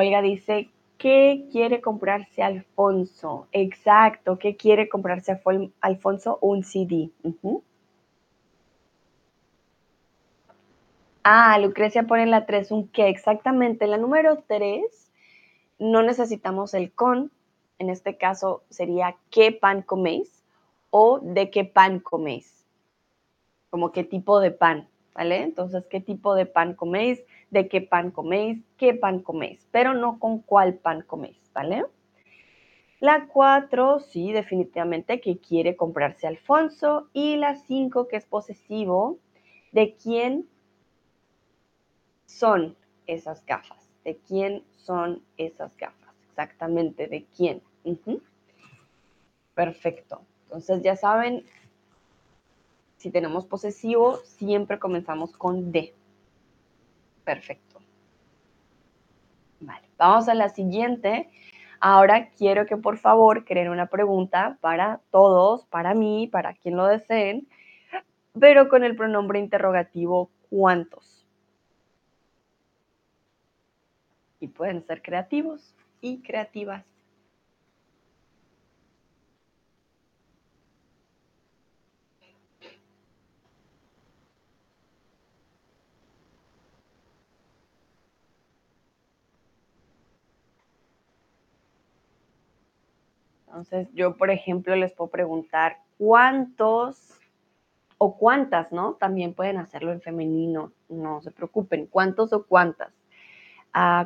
[0.00, 3.48] Olga dice, ¿qué quiere comprarse Alfonso?
[3.50, 5.40] Exacto, ¿qué quiere comprarse
[5.80, 6.38] Alfonso?
[6.40, 7.10] Un CD.
[11.24, 13.08] Ah, Lucrecia pone la 3 un qué.
[13.08, 14.84] Exactamente, en la número 3
[15.80, 17.32] no necesitamos el con.
[17.80, 20.44] En este caso sería ¿qué pan coméis?
[20.90, 22.64] o ¿de qué pan coméis?
[23.70, 24.88] Como qué tipo de pan,
[25.18, 25.42] ¿vale?
[25.42, 27.24] Entonces, ¿qué tipo de pan coméis?
[27.50, 28.62] ¿De qué pan coméis?
[28.76, 29.66] ¿Qué pan coméis?
[29.72, 31.84] Pero no con cuál pan coméis, ¿vale?
[33.00, 37.08] La 4, sí, definitivamente, que quiere comprarse Alfonso.
[37.12, 39.18] Y la 5, que es posesivo,
[39.72, 40.48] ¿de quién
[42.26, 42.76] son
[43.08, 43.90] esas gafas?
[44.04, 46.14] ¿De quién son esas gafas?
[46.28, 47.60] Exactamente, ¿de quién?
[49.54, 50.22] Perfecto.
[50.44, 51.44] Entonces ya saben,
[52.98, 55.94] si tenemos posesivo, siempre comenzamos con de.
[57.24, 57.80] Perfecto.
[59.60, 61.30] Vale, vamos a la siguiente.
[61.80, 66.86] Ahora quiero que por favor creen una pregunta para todos, para mí, para quien lo
[66.86, 67.48] deseen,
[68.38, 71.18] pero con el pronombre interrogativo ¿cuántos?
[74.40, 76.84] y pueden ser creativos y creativas.
[93.58, 97.18] Entonces, yo, por ejemplo, les puedo preguntar cuántos
[97.98, 98.94] o cuántas, ¿no?
[98.94, 102.92] También pueden hacerlo en femenino, no se preocupen, cuántos o cuántas.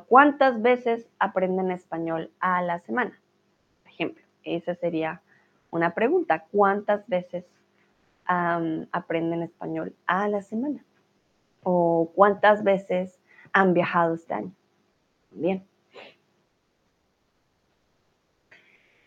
[0.08, 3.20] ¿Cuántas veces aprenden español a la semana?
[3.82, 5.20] Por ejemplo, esa sería
[5.70, 6.46] una pregunta.
[6.50, 7.44] ¿Cuántas veces
[8.24, 10.82] aprenden español a la semana?
[11.62, 13.20] ¿O cuántas veces
[13.52, 14.52] han viajado este año?
[15.30, 15.62] Bien.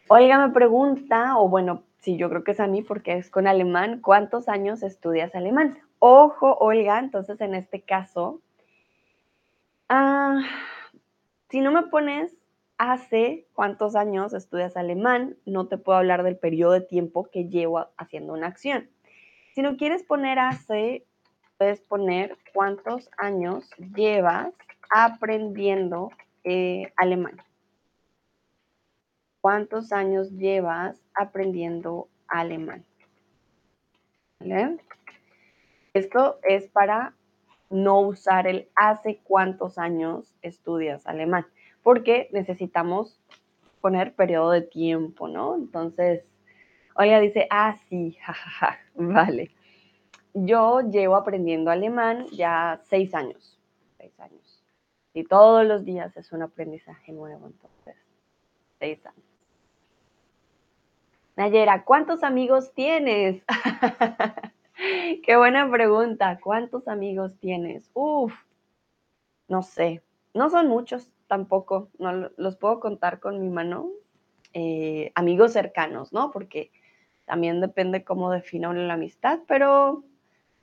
[0.08, 3.47] Olga me pregunta, o bueno, sí, yo creo que es a mí porque es con
[3.47, 5.80] alemán, ¿cuántos años estudias alemán?
[5.99, 8.41] Ojo, Olga, entonces en este caso
[9.88, 10.41] Ah,
[11.49, 12.36] si no me pones
[12.80, 17.88] hace cuántos años estudias alemán, no te puedo hablar del periodo de tiempo que llevo
[17.95, 18.89] haciendo una acción.
[19.53, 21.06] Si no quieres poner hace,
[21.60, 24.53] puedes poner cuántos años llevas
[24.89, 26.10] aprendiendo
[26.43, 27.38] eh, alemán.
[29.46, 32.84] ¿Cuántos años llevas aprendiendo alemán?
[35.93, 37.14] Esto es para
[37.70, 41.46] no usar el hace cuántos años estudias alemán,
[41.84, 43.22] porque necesitamos
[43.82, 45.54] poner periodo de tiempo, ¿no?
[45.54, 46.26] Entonces,
[46.96, 48.18] Olga dice, ah, sí,
[48.96, 49.52] vale.
[50.34, 53.62] Yo llevo aprendiendo alemán ya seis años,
[54.00, 54.64] seis años.
[55.14, 57.96] Y todos los días es un aprendizaje nuevo, entonces,
[58.80, 59.25] seis años.
[61.36, 63.44] Nayera, ¿cuántos amigos tienes?
[65.26, 66.40] Qué buena pregunta.
[66.42, 67.90] ¿Cuántos amigos tienes?
[67.94, 68.34] Uf,
[69.50, 70.02] no sé.
[70.34, 71.90] No son muchos tampoco.
[72.00, 73.90] No los puedo contar con mi mano.
[74.54, 76.32] Eh, amigos cercanos, ¿no?
[76.32, 76.72] Porque
[77.26, 80.06] también depende cómo defina la amistad, pero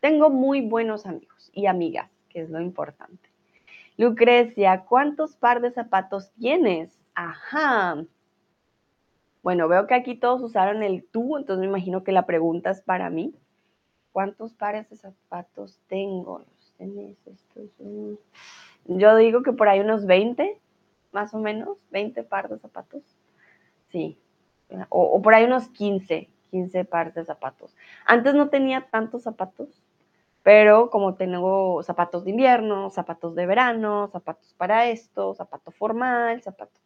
[0.01, 3.29] tengo muy buenos amigos y amigas, que es lo importante.
[3.99, 6.99] Lucrecia, ¿cuántos par de zapatos tienes?
[7.14, 8.03] Ajá.
[9.43, 12.80] Bueno, veo que aquí todos usaron el tú, entonces me imagino que la pregunta es
[12.80, 13.34] para mí.
[14.12, 16.45] ¿Cuántos pares de zapatos tengo?
[18.84, 20.61] Yo digo que por ahí unos 20,
[21.12, 23.03] más o menos, 20 pares de zapatos.
[23.88, 24.18] Sí,
[24.88, 27.74] o, por ahí unos 15, 15 pares de zapatos.
[28.07, 29.82] Antes no tenía tantos zapatos,
[30.43, 36.80] pero como tengo zapatos de invierno, zapatos de verano, zapatos para esto, zapato formal, zapato.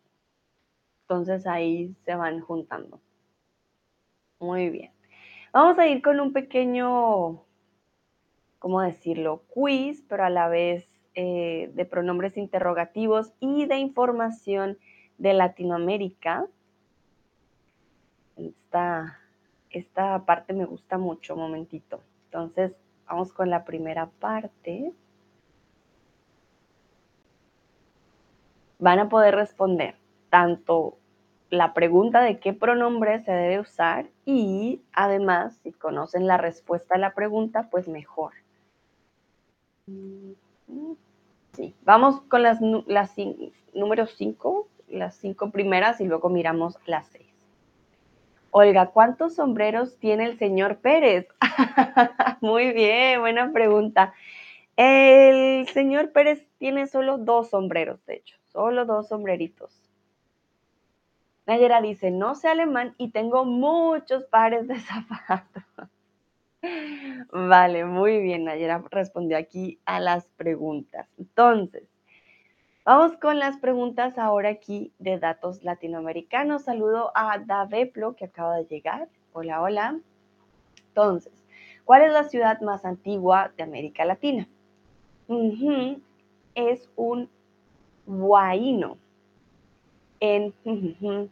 [1.09, 3.01] Entonces ahí se van juntando.
[4.41, 4.91] Muy bien.
[5.53, 7.45] Vamos a ir con un pequeño,
[8.59, 9.45] ¿cómo decirlo?
[9.47, 14.79] Quiz, pero a la vez eh, de pronombres interrogativos y de información
[15.19, 16.49] de Latinoamérica.
[18.37, 19.21] Esta,
[19.71, 22.03] esta parte me gusta mucho, un momentito.
[22.25, 22.73] Entonces,
[23.07, 24.93] vamos con la primera parte.
[28.81, 29.95] Van a poder responder
[30.37, 30.99] tanto
[31.49, 36.99] la pregunta de qué pronombre se debe usar y además, si conocen la respuesta a
[36.99, 38.35] la pregunta, pues mejor.
[41.55, 43.15] Sí, vamos con las, las
[43.73, 47.33] números 5, las cinco primeras y luego miramos las seis.
[48.51, 51.29] Olga, ¿cuántos sombreros tiene el señor Pérez?
[52.43, 54.13] Muy bien, buena pregunta.
[54.77, 59.86] El señor Pérez tiene solo dos sombreros, de hecho, solo dos sombreritos.
[61.47, 65.63] Nayera dice, no sé alemán y tengo muchos pares de zapatos.
[67.33, 71.09] Vale, muy bien, Nayera respondió aquí a las preguntas.
[71.19, 71.89] Entonces,
[72.85, 76.65] vamos con las preguntas ahora aquí de datos latinoamericanos.
[76.65, 79.09] Saludo a Daveplo que acaba de llegar.
[79.33, 80.01] Hola, hola.
[80.89, 81.33] Entonces,
[81.85, 84.49] ¿cuál es la ciudad más antigua de América Latina?
[86.55, 87.29] Es un
[88.07, 88.99] huaíno.
[90.21, 90.55] En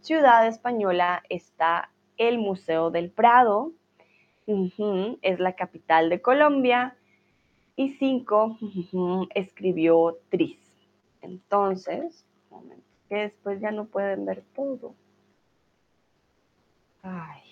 [0.02, 3.72] Ciudad Española está el Museo del Prado,
[4.46, 6.96] es la capital de Colombia,
[7.76, 8.56] y cinco,
[9.34, 10.58] escribió Tris.
[11.22, 14.94] Entonces, momento, que después ya no pueden ver todo.
[17.02, 17.42] Ay,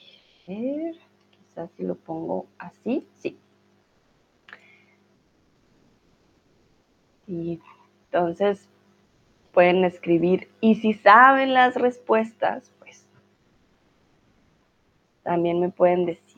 [0.47, 0.97] a ver,
[1.31, 3.37] quizás si lo pongo así, sí.
[7.27, 7.61] Y
[8.05, 8.69] entonces,
[9.53, 10.49] pueden escribir.
[10.61, 13.07] Y si saben las respuestas, pues
[15.23, 16.32] también me pueden decir.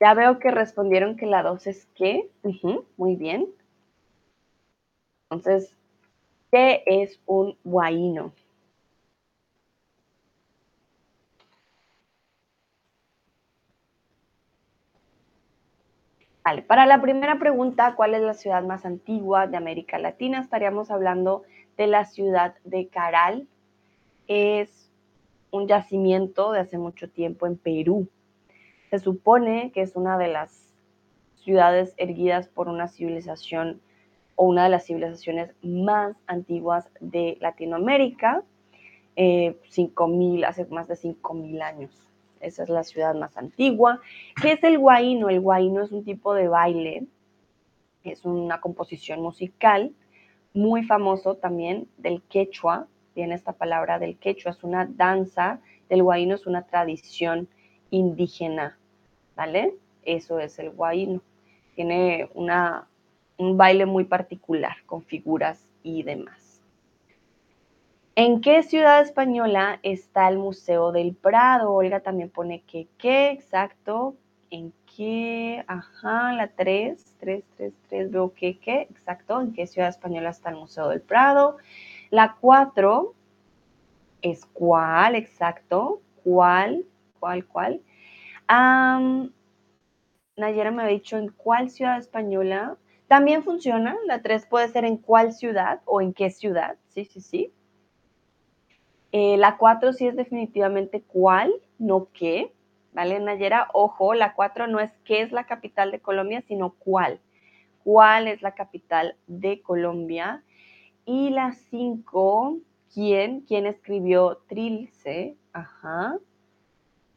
[0.00, 2.30] Ya veo que respondieron que la 2 es qué.
[2.96, 3.48] muy bien.
[5.30, 5.76] Entonces,
[6.50, 8.32] ¿qué es un guaíno?
[16.42, 20.40] Vale, para la primera pregunta, ¿cuál es la ciudad más antigua de América Latina?
[20.40, 21.42] Estaríamos hablando
[21.76, 23.46] de la ciudad de Caral.
[24.26, 24.90] Es
[25.50, 28.08] un yacimiento de hace mucho tiempo en Perú.
[28.90, 30.74] Se supone que es una de las
[31.36, 33.80] ciudades erguidas por una civilización
[34.34, 38.42] o una de las civilizaciones más antiguas de Latinoamérica,
[39.14, 39.56] eh,
[40.44, 41.92] hace más de 5.000 años.
[42.40, 44.00] Esa es la ciudad más antigua.
[44.42, 45.28] ¿Qué es el guaíno?
[45.28, 47.06] El guaíno es un tipo de baile,
[48.02, 49.92] es una composición musical
[50.52, 56.34] muy famoso también del quechua, viene esta palabra del quechua, es una danza, del guaíno
[56.34, 57.48] es una tradición
[57.90, 58.79] indígena
[59.40, 59.74] ¿vale?
[60.02, 61.22] Eso es el guayno.
[61.74, 62.86] Tiene una,
[63.38, 66.60] un baile muy particular con figuras y demás.
[68.16, 71.72] ¿En qué ciudad española está el Museo del Prado?
[71.72, 74.14] Olga también pone que qué, exacto.
[74.50, 75.64] ¿En qué?
[75.66, 79.40] Ajá, la 3, 3, 3, 3, veo que qué, exacto.
[79.40, 81.56] ¿En qué ciudad española está el Museo del Prado?
[82.10, 83.14] La 4
[84.20, 86.02] es cuál, exacto.
[86.24, 86.84] ¿Cuál?
[87.18, 87.80] ¿Cuál, cuál?
[90.36, 92.76] Nayera me ha dicho en cuál ciudad española.
[93.08, 93.96] También funciona.
[94.06, 96.76] La 3 puede ser en cuál ciudad o en qué ciudad.
[96.88, 97.52] Sí, sí, sí.
[99.12, 102.52] Eh, la 4 sí es definitivamente cuál, no qué.
[102.92, 103.68] ¿Vale, Nayera?
[103.72, 107.20] Ojo, la 4 no es qué es la capital de Colombia, sino cuál.
[107.84, 110.44] ¿Cuál es la capital de Colombia?
[111.04, 112.58] Y la 5,
[112.92, 113.40] ¿quién?
[113.42, 115.36] ¿Quién escribió Trilce?
[115.52, 116.18] Ajá.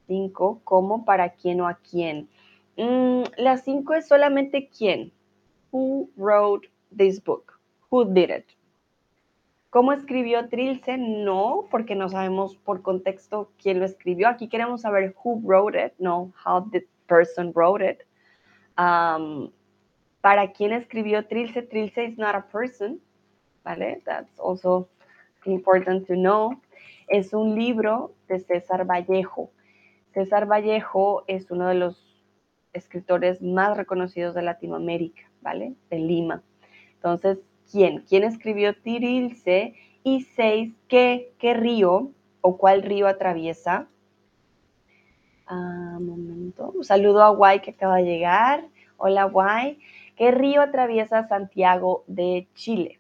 [0.08, 2.30] 5, ¿cómo, para quién o a quién?
[2.78, 5.12] Mm, la 5 es solamente quién.
[5.72, 7.60] Who wrote this book?
[7.90, 8.46] Who did it?
[9.70, 10.98] ¿Cómo escribió Trilce?
[11.00, 14.28] No, porque no sabemos por contexto quién lo escribió.
[14.28, 18.04] Aquí queremos saber who wrote it, no how the person wrote it.
[18.78, 19.50] Um,
[20.22, 21.64] ¿Para quién escribió Trilce?
[21.64, 23.02] Trilce is not a person,
[23.64, 24.02] ¿vale?
[24.06, 24.88] That's also
[25.46, 26.62] important to know.
[27.08, 29.50] Es un libro de César Vallejo.
[30.14, 32.24] César Vallejo es uno de los
[32.72, 35.74] escritores más reconocidos de Latinoamérica, ¿vale?
[35.90, 36.44] De Lima.
[36.94, 37.40] Entonces,
[37.72, 42.12] quién, quién escribió Tirilce y seis, qué, qué río
[42.42, 43.88] o cuál río atraviesa.
[45.48, 46.72] Ah, momento.
[46.76, 48.68] Un saludo a Guay que acaba de llegar.
[48.98, 49.80] Hola Guay.
[50.16, 53.00] ¿Qué río atraviesa Santiago de Chile?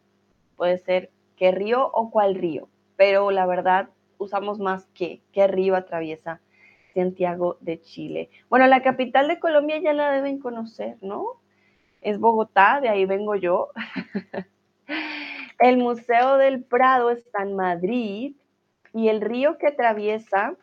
[0.55, 5.75] Puede ser qué río o cuál río, pero la verdad usamos más qué, qué río
[5.75, 6.41] atraviesa
[6.93, 8.29] Santiago de Chile.
[8.49, 11.41] Bueno, la capital de Colombia ya la deben conocer, ¿no?
[12.01, 13.69] Es Bogotá, de ahí vengo yo.
[15.59, 18.35] el Museo del Prado está en Madrid
[18.93, 20.55] y el río que atraviesa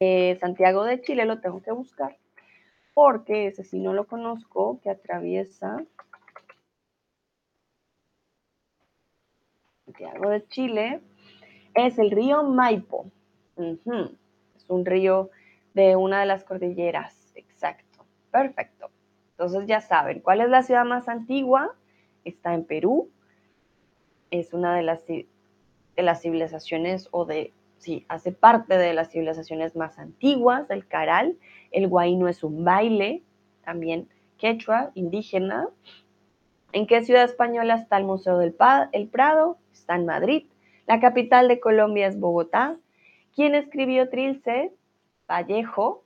[0.00, 2.16] eh, Santiago de Chile lo tengo que buscar
[2.94, 5.84] porque ese sí no lo conozco, que atraviesa
[9.84, 11.00] Santiago de Chile,
[11.74, 13.10] es el río Maipo.
[14.64, 15.30] Es un río
[15.74, 18.06] de una de las cordilleras, exacto.
[18.30, 18.90] Perfecto.
[19.32, 21.74] Entonces ya saben, ¿cuál es la ciudad más antigua?
[22.24, 23.10] Está en Perú.
[24.30, 25.26] Es una de las, de
[25.96, 31.36] las civilizaciones o de, sí, hace parte de las civilizaciones más antiguas del Caral.
[31.70, 33.22] El guaino es un baile,
[33.64, 34.08] también
[34.38, 35.68] quechua, indígena.
[36.72, 38.56] ¿En qué ciudad española está el Museo del
[38.92, 39.58] el Prado?
[39.72, 40.46] Está en Madrid.
[40.86, 42.78] La capital de Colombia es Bogotá.
[43.34, 44.72] ¿Quién escribió Trilce?
[45.28, 46.04] Vallejo.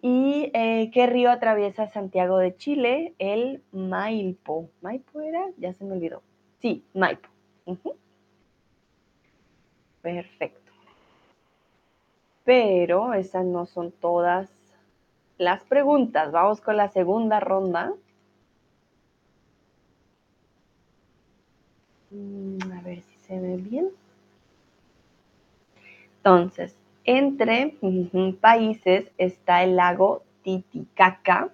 [0.00, 3.14] ¿Y eh, qué río atraviesa Santiago de Chile?
[3.18, 4.68] El Maipo.
[4.80, 5.44] ¿Maipo era?
[5.58, 6.22] Ya se me olvidó.
[6.60, 7.28] Sí, Maipo.
[10.02, 10.72] Perfecto.
[12.44, 14.50] Pero esas no son todas
[15.38, 16.32] las preguntas.
[16.32, 17.94] Vamos con la segunda ronda.
[22.10, 23.88] Mm, a ver si se ve bien.
[26.24, 27.76] Entonces, entre
[28.40, 31.50] países está el lago Titicaca.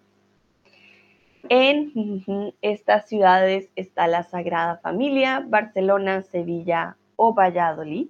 [1.49, 8.09] En estas ciudades está la Sagrada Familia, Barcelona, Sevilla o Valladolid.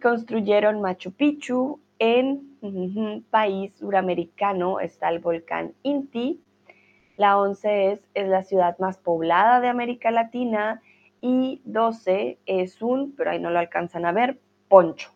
[0.00, 1.80] Construyeron Machu Picchu.
[1.98, 6.40] En país suramericano está el volcán Inti.
[7.16, 10.80] La 11 es, es la ciudad más poblada de América Latina
[11.20, 15.10] y 12 es un, pero ahí no lo alcanzan a ver, poncho.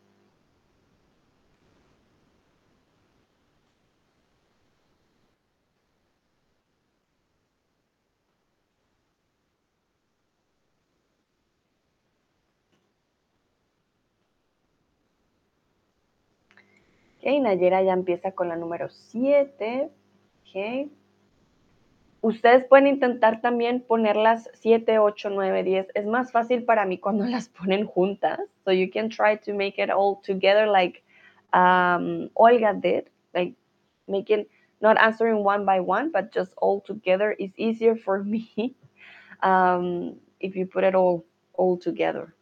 [17.19, 19.91] Ok, Nayera ya empieza con la número 7.
[20.43, 20.91] Ok.
[22.25, 25.89] Ustedes pueden intentar también ponerlas 7, 8, 9, 10.
[25.93, 28.41] Es más fácil para mí cuando las ponen juntas.
[28.65, 31.03] So you can try to make it all together like
[31.53, 33.11] um, Olga did.
[33.35, 33.57] Like
[34.09, 34.47] making,
[34.81, 38.75] not answering one by one, but just all together is easier for me
[39.43, 42.35] um, if you put it all, all together.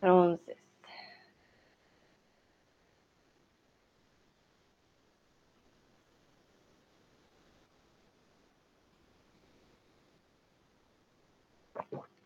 [0.00, 0.61] Entonces,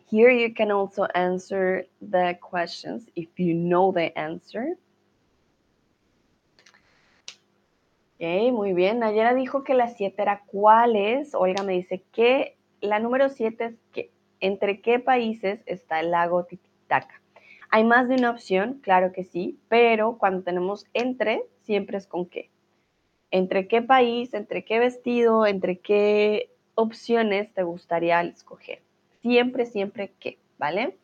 [0.09, 4.76] Here you can also answer the questions if you know the answer.
[8.14, 9.00] Ok, muy bien.
[9.00, 11.34] Nayera dijo que la 7 era cuáles.
[11.34, 16.44] Olga me dice que la número 7 es que entre qué países está el lago
[16.44, 17.20] Titicaca.
[17.68, 18.80] ¿Hay más de una opción?
[18.82, 22.48] Claro que sí, pero cuando tenemos entre, siempre es con qué.
[23.32, 28.86] ¿Entre qué país, entre qué vestido, entre qué opciones te gustaría escoger?
[29.27, 30.97] Siempre, siempre que, ¿vale?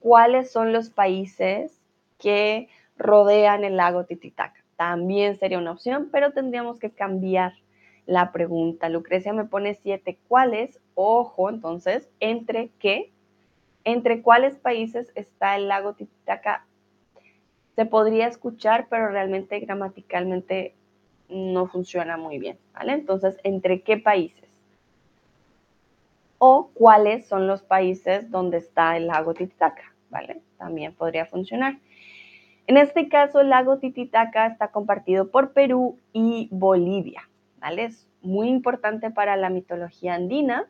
[0.00, 1.80] ¿Cuáles son los países
[2.18, 4.64] que rodean el lago Titicaca?
[4.76, 7.52] También sería una opción, pero tendríamos que cambiar
[8.04, 8.88] la pregunta.
[8.88, 10.18] Lucrecia me pone siete.
[10.26, 10.80] ¿Cuáles?
[10.96, 13.12] Ojo, entonces, ¿entre qué?
[13.84, 16.66] ¿Entre cuáles países está el lago Titicaca?
[17.76, 20.74] Se podría escuchar, pero realmente gramaticalmente
[21.28, 22.92] no funciona muy bien, ¿vale?
[22.94, 24.41] Entonces, ¿entre qué países?
[26.44, 30.42] O cuáles son los países donde está el lago Titicaca, ¿vale?
[30.58, 31.78] También podría funcionar.
[32.66, 37.30] En este caso, el lago Titicaca está compartido por Perú y Bolivia,
[37.60, 37.84] ¿vale?
[37.84, 40.68] Es muy importante para la mitología andina.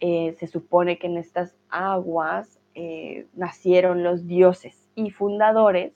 [0.00, 5.92] Eh, se supone que en estas aguas eh, nacieron los dioses y fundadores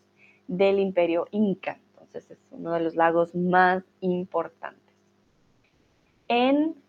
[0.46, 1.78] del imperio inca.
[1.92, 4.94] Entonces es uno de los lagos más importantes.
[6.28, 6.83] En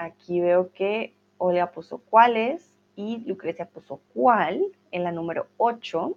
[0.00, 2.66] Aquí veo que Olga puso cuáles.
[2.96, 6.16] y Lucrecia puso cuál en la número 8.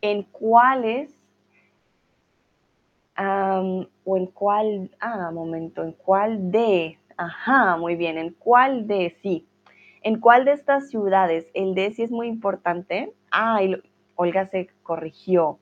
[0.00, 1.14] ¿En cuáles
[3.18, 9.46] o en cuál, ah, momento, en cuál de, ajá, muy bien, en cuál de, sí,
[10.02, 13.74] en cuál de estas ciudades, el de sí es muy importante, ah, y
[14.14, 15.58] Olga se corrigió,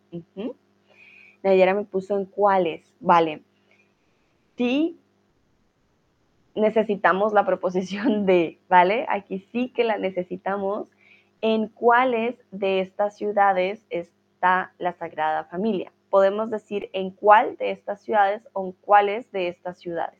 [1.42, 3.42] Nayera me puso en cuáles, vale,
[4.58, 4.98] sí
[6.56, 9.06] necesitamos la proposición de, ¿vale?
[9.08, 10.90] Aquí sí que la necesitamos.
[11.42, 15.92] ¿En cuáles de estas ciudades está la Sagrada Familia?
[16.16, 20.18] podemos decir en cuál de estas ciudades o en cuáles de estas ciudades.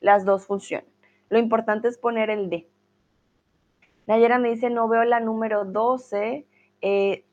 [0.00, 0.88] Las dos funcionan.
[1.28, 2.68] Lo importante es poner el de.
[4.06, 6.46] Nayera me dice, no veo la número 12.
[6.80, 7.24] Eh,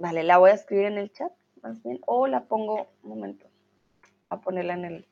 [0.00, 1.30] vale, la voy a escribir en el chat,
[1.62, 3.46] más bien, o la pongo, un momento,
[4.30, 5.06] a ponerla en el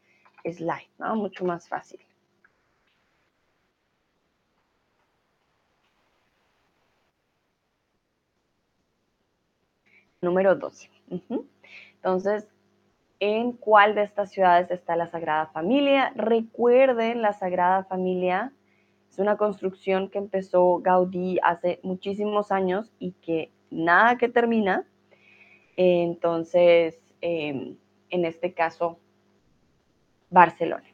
[0.45, 1.15] slide, ¿no?
[1.17, 2.01] Mucho más fácil.
[10.25, 10.91] Número 12.
[11.97, 12.49] Entonces,
[13.21, 16.13] ¿en cuál de estas ciudades está la Sagrada Familia?
[16.17, 18.53] Recuerden, la Sagrada Familia
[19.11, 24.87] es una construcción que empezó Gaudí hace muchísimos años y que nada que termina.
[25.77, 27.77] Entonces, em,
[28.11, 28.99] en este caso,
[30.31, 30.85] Barcelona.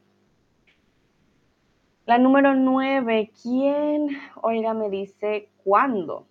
[2.07, 4.09] La número nueve, ¿quién?
[4.43, 6.26] Oiga, me dice, ¿cuándo?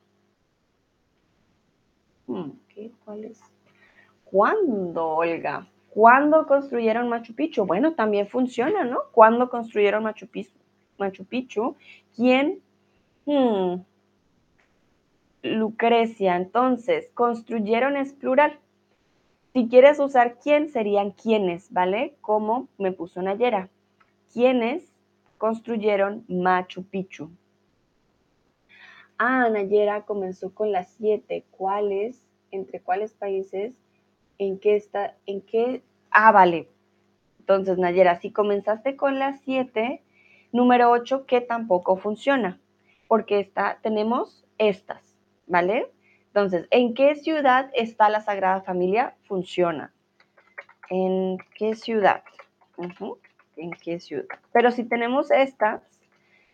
[2.28, 2.52] Hmm,
[3.06, 3.42] ¿Cuál es?
[4.26, 5.68] ¿Cuándo, Olga?
[5.90, 7.66] ¿Cuándo construyeron Machu Picchu?
[7.66, 9.00] Bueno, también funciona, ¿no?
[9.12, 10.54] ¿Cuándo construyeron Machu Picchu?
[10.98, 11.76] Machu Picchu?
[12.16, 12.62] ¿Quién?
[13.26, 13.82] Hmm.
[15.42, 18.60] Lucrecia, entonces, construyeron es plural.
[19.54, 22.16] Si quieres usar quién, serían quiénes, ¿vale?
[22.22, 23.70] Como me puso Nayera.
[24.32, 24.94] ¿Quiénes
[25.38, 27.32] construyeron Machu Picchu?
[29.18, 31.46] Ah, Nayera comenzó con las siete.
[31.52, 32.29] ¿Cuáles?
[32.52, 33.74] ¿Entre cuáles países?
[34.40, 36.70] en qué está, en qué, ah, vale.
[37.40, 40.02] Entonces, Nayera, si comenzaste con las 7,
[40.52, 42.60] número 8, que tampoco funciona,
[43.08, 45.92] porque está, tenemos estas, ¿vale?
[46.28, 49.16] Entonces, ¿en qué ciudad está la Sagrada Familia?
[49.28, 49.94] Funciona.
[50.90, 52.24] ¿En qué ciudad?
[53.58, 54.26] ¿En qué ciudad?
[54.54, 55.82] Pero si tenemos estas,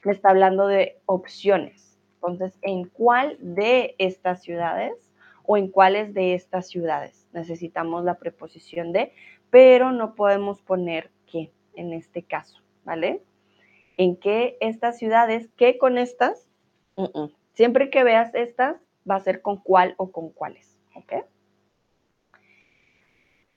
[0.04, 2.00] me está hablando de opciones.
[2.16, 5.05] Entonces, ¿en cuál de estas ciudades
[5.48, 7.28] o en cuáles de estas ciudades.
[7.34, 9.14] Necesitamos la preposición de,
[9.50, 13.22] pero no podemos poner qué en este caso, ¿vale?
[13.98, 15.50] ¿En qué estas ciudades?
[15.58, 16.48] ¿Qué con estas?
[17.54, 18.78] Siempre que veas estas,
[19.10, 21.14] va a ser con cuál o con cuáles, ¿ok?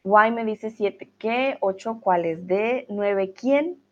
[0.04, 1.58] Y me dice 7, ¿qué?
[1.60, 2.46] 8, ¿cuáles?
[2.46, 3.82] De 9, ¿quién?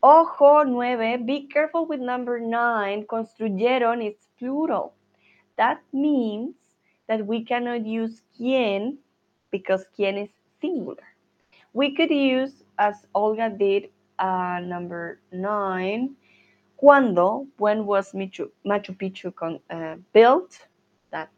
[0.00, 4.92] Ojo, 9, be careful with number 9, construyeron, it's plural.
[5.56, 6.54] That means
[7.10, 8.96] that we cannot use quién
[9.50, 10.30] because quién is
[10.60, 11.02] singular.
[11.72, 13.90] We could use, as Olga did,
[14.20, 16.14] uh, number nine,
[16.76, 20.56] cuando, when was Machu, Machu Picchu con, uh, built?
[21.10, 21.30] That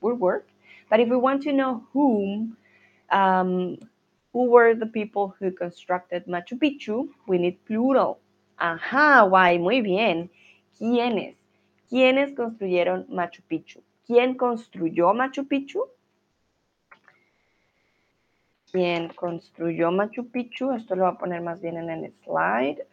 [0.00, 0.48] would work.
[0.90, 2.56] But if we want to know whom,
[3.10, 3.78] um,
[4.32, 8.18] who were the people who constructed Machu Picchu, we need plural.
[8.60, 10.28] Ajá, guay, muy bien.
[10.76, 11.36] ¿Quiénes?
[11.88, 13.80] ¿Quiénes construyeron Machu Picchu?
[14.10, 15.86] ¿Quién construyó Machu Picchu?
[18.72, 20.72] ¿Quién construyó Machu Picchu?
[20.72, 22.84] Esto lo voy a poner más bien en el slide.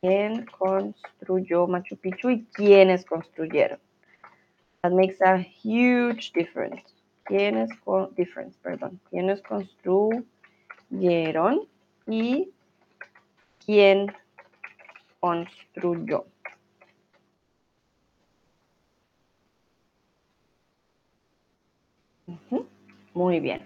[0.00, 3.78] ¿Quién construyó Machu Picchu y quiénes construyeron?
[4.80, 6.82] That makes a huge difference.
[7.24, 7.68] ¿Quiénes,
[8.16, 8.58] difference.
[9.10, 11.68] ¿Quiénes construyeron
[12.06, 12.50] y
[13.66, 14.10] quién
[15.20, 16.24] construyó?
[23.14, 23.62] Muy bien.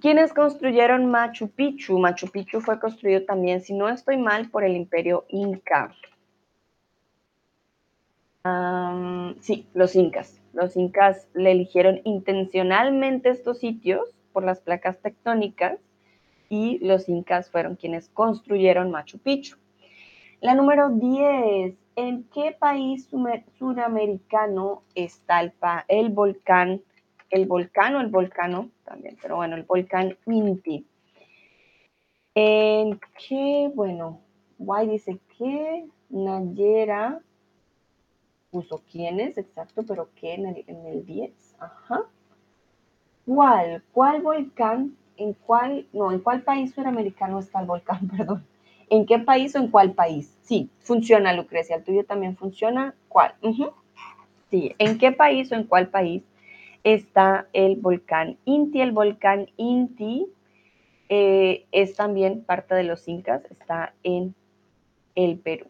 [0.00, 1.98] ¿Quiénes construyeron Machu Picchu?
[1.98, 5.94] Machu Picchu fue construido también, si no estoy mal, por el imperio Inca.
[9.40, 10.40] sí, los incas.
[10.52, 15.78] Los incas le eligieron intencionalmente estos sitios por las placas tectónicas
[16.48, 19.56] y los incas fueron quienes construyeron Machu Picchu.
[20.40, 21.74] La número 10.
[21.96, 23.08] ¿En qué país
[23.58, 25.40] sudamericano está
[25.88, 26.82] el volcán
[27.30, 30.86] el volcán o el volcano también, pero bueno, el volcán Inti.
[32.34, 33.70] ¿En qué?
[33.74, 34.20] Bueno,
[34.58, 37.20] Guay dice que Nayera
[38.50, 41.56] puso quiénes, exacto, pero qué en el, en el 10.
[41.58, 42.02] Ajá.
[43.26, 43.82] ¿Cuál?
[43.92, 44.96] ¿Cuál volcán?
[45.16, 45.86] ¿En cuál?
[45.92, 48.08] No, ¿en cuál país suramericano está el volcán?
[48.16, 48.46] Perdón.
[48.88, 50.36] ¿En qué país o en cuál país?
[50.42, 51.76] Sí, funciona, Lucrecia.
[51.76, 52.94] ¿El tuyo también funciona?
[53.08, 53.34] ¿Cuál?
[54.50, 56.22] Sí, ¿en qué país o en cuál país
[56.86, 58.80] está el volcán Inti?
[58.80, 60.28] El volcán Inti
[61.08, 64.36] eh, es también parte de los incas, está en
[65.16, 65.66] el Perú.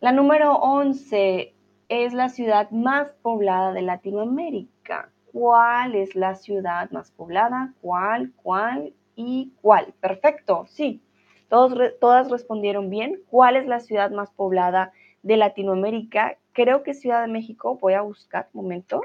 [0.00, 1.54] La número 11
[1.88, 5.10] es la ciudad más poblada de Latinoamérica.
[5.32, 7.72] ¿Cuál es la ciudad más poblada?
[7.80, 9.94] ¿Cuál, cuál y cuál?
[10.00, 11.00] Perfecto, sí.
[11.48, 13.22] Todos, todas respondieron bien.
[13.30, 14.92] ¿Cuál es la ciudad más poblada
[15.22, 16.36] de Latinoamérica?
[16.52, 17.78] Creo que Ciudad de México.
[17.80, 19.00] Voy a buscar un momento.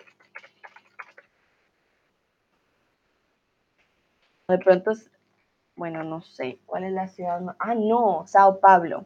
[4.52, 4.92] De pronto,
[5.78, 6.60] bueno, no sé.
[6.66, 7.56] ¿Cuál es la ciudad más?
[7.58, 9.06] Ah, no, Sao Paulo.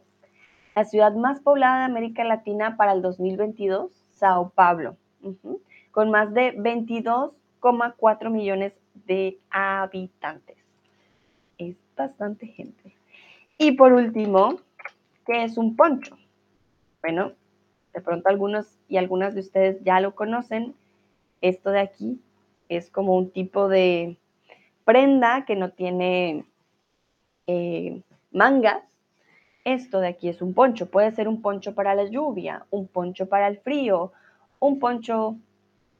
[0.74, 4.96] La ciudad más poblada de América Latina para el 2022, Sao Paulo,
[5.92, 8.72] con más de 22,4 millones
[9.06, 10.58] de habitantes.
[11.58, 12.96] Es bastante gente.
[13.56, 14.56] Y por último,
[15.26, 16.18] ¿qué es un poncho?
[17.02, 17.32] Bueno,
[17.94, 20.74] de pronto algunos y algunas de ustedes ya lo conocen.
[21.40, 22.20] Esto de aquí
[22.68, 24.18] es como un tipo de
[24.86, 26.46] prenda que no tiene
[27.46, 28.82] eh, mangas
[29.66, 30.88] esto de aquí es un poncho.
[30.88, 34.12] Puede ser un poncho para la lluvia, un poncho para el frío,
[34.60, 35.36] un poncho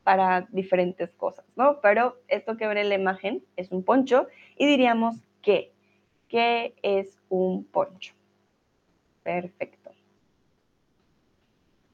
[0.05, 1.81] para diferentes cosas, ¿no?
[1.81, 5.73] Pero esto que ven en la imagen es un poncho y diríamos que,
[6.29, 8.15] ¿qué es un poncho?
[9.25, 9.91] Perfecto.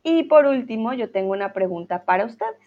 [0.02, 2.60] Y por último, yo tengo una pregunta para ustedes.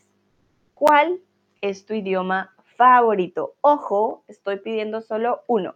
[0.73, 1.19] ¿Cuál
[1.61, 3.55] es tu idioma favorito?
[3.61, 5.75] Ojo, estoy pidiendo solo uno.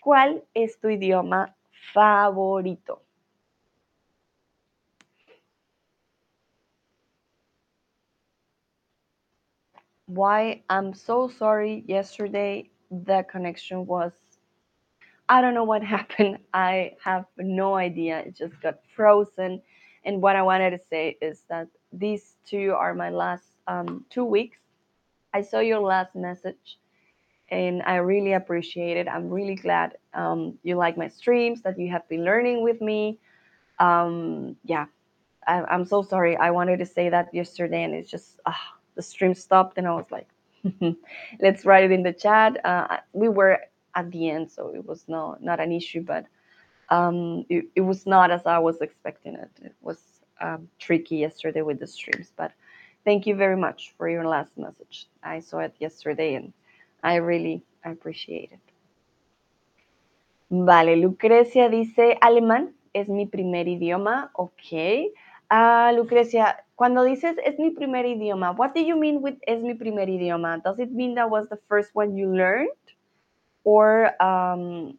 [0.00, 1.56] ¿Cuál es tu idioma
[1.92, 3.02] favorito.
[10.06, 14.12] Why I'm so sorry yesterday the connection was
[15.28, 16.38] I don't know what happened.
[16.54, 18.20] I have no idea.
[18.20, 19.60] It just got frozen.
[20.04, 24.24] And what I wanted to say is that these two are my last um, two
[24.24, 24.58] weeks.
[25.32, 26.78] I saw your last message
[27.48, 29.08] and I really appreciate it.
[29.08, 33.18] I'm really glad um, you like my streams, that you have been learning with me.
[33.78, 34.86] Um, yeah,
[35.46, 36.36] I, am so sorry.
[36.36, 38.52] I wanted to say that yesterday, and it's just uh,
[38.94, 40.28] the stream stopped, and I was like,
[41.40, 42.64] let's write it in the chat.
[42.64, 43.60] Uh, we were
[43.94, 46.26] at the end, so it was no not an issue, but
[46.88, 49.50] um, it, it, was not as I was expecting it.
[49.62, 50.00] It was
[50.40, 52.52] um, tricky yesterday with the streams, but
[53.06, 55.08] thank you very much for your last message.
[55.22, 56.52] I saw it yesterday and
[57.02, 58.60] I really appreciate it.
[60.50, 65.12] Vale, Lucrecia dice, alemán es mi primer idioma, ok.
[65.48, 69.74] Ah, Lucrecia, cuando dices es mi primer idioma, what do you mean with es mi
[69.74, 70.62] primer idioma?
[70.62, 72.70] Does it mean that was the first one you learned?
[73.64, 74.98] Or um,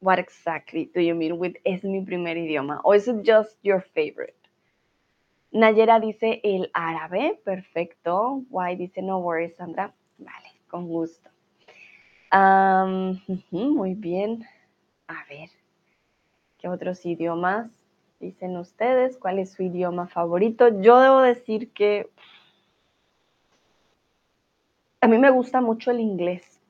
[0.00, 2.80] what exactly do you mean with es mi primer idioma?
[2.84, 4.39] Or is it just your favorite?
[5.52, 8.42] Nayera dice el árabe, perfecto.
[8.50, 9.92] Why dice no worries, Sandra.
[10.18, 11.28] Vale con gusto.
[13.50, 14.44] muy bien.
[15.08, 15.50] A ver,
[16.58, 17.68] ¿qué otros idiomas
[18.20, 19.18] dicen ustedes?
[19.18, 20.80] ¿Cuál es su idioma favorito?
[20.80, 22.08] Yo debo decir que
[25.00, 26.60] a mí me gusta mucho el inglés.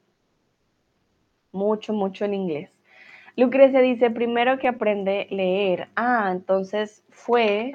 [1.53, 2.70] Mucho, mucho el inglés.
[3.37, 5.89] Lucrecia dice, primero que aprende leer.
[5.97, 7.72] Ah, entonces fue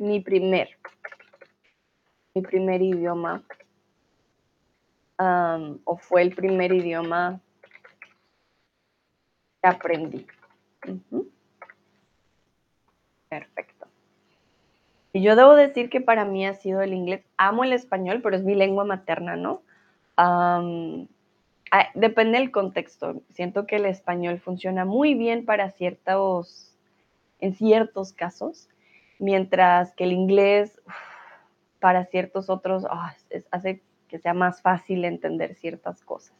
[0.00, 0.70] mi primer,
[2.34, 3.44] mi primer idioma
[5.84, 7.38] o fue el primer idioma
[9.62, 10.26] que aprendí.
[13.28, 13.86] Perfecto.
[15.12, 17.22] Y yo debo decir que para mí ha sido el inglés.
[17.36, 19.62] Amo el español, pero es mi lengua materna, ¿no?
[21.94, 23.22] depende del contexto.
[23.30, 26.74] Siento que el español funciona muy bien para ciertos,
[27.38, 28.68] en ciertos casos,
[29.20, 30.80] mientras que el inglés,
[31.78, 33.14] para ciertos otros, ah,
[33.52, 36.36] hace que sea más fácil entender ciertas cosas.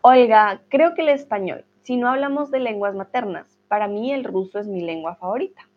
[0.00, 4.58] Olga, creo que el español, si no hablamos de lenguas maternas, para mí el ruso
[4.58, 5.68] es mi lengua favorita.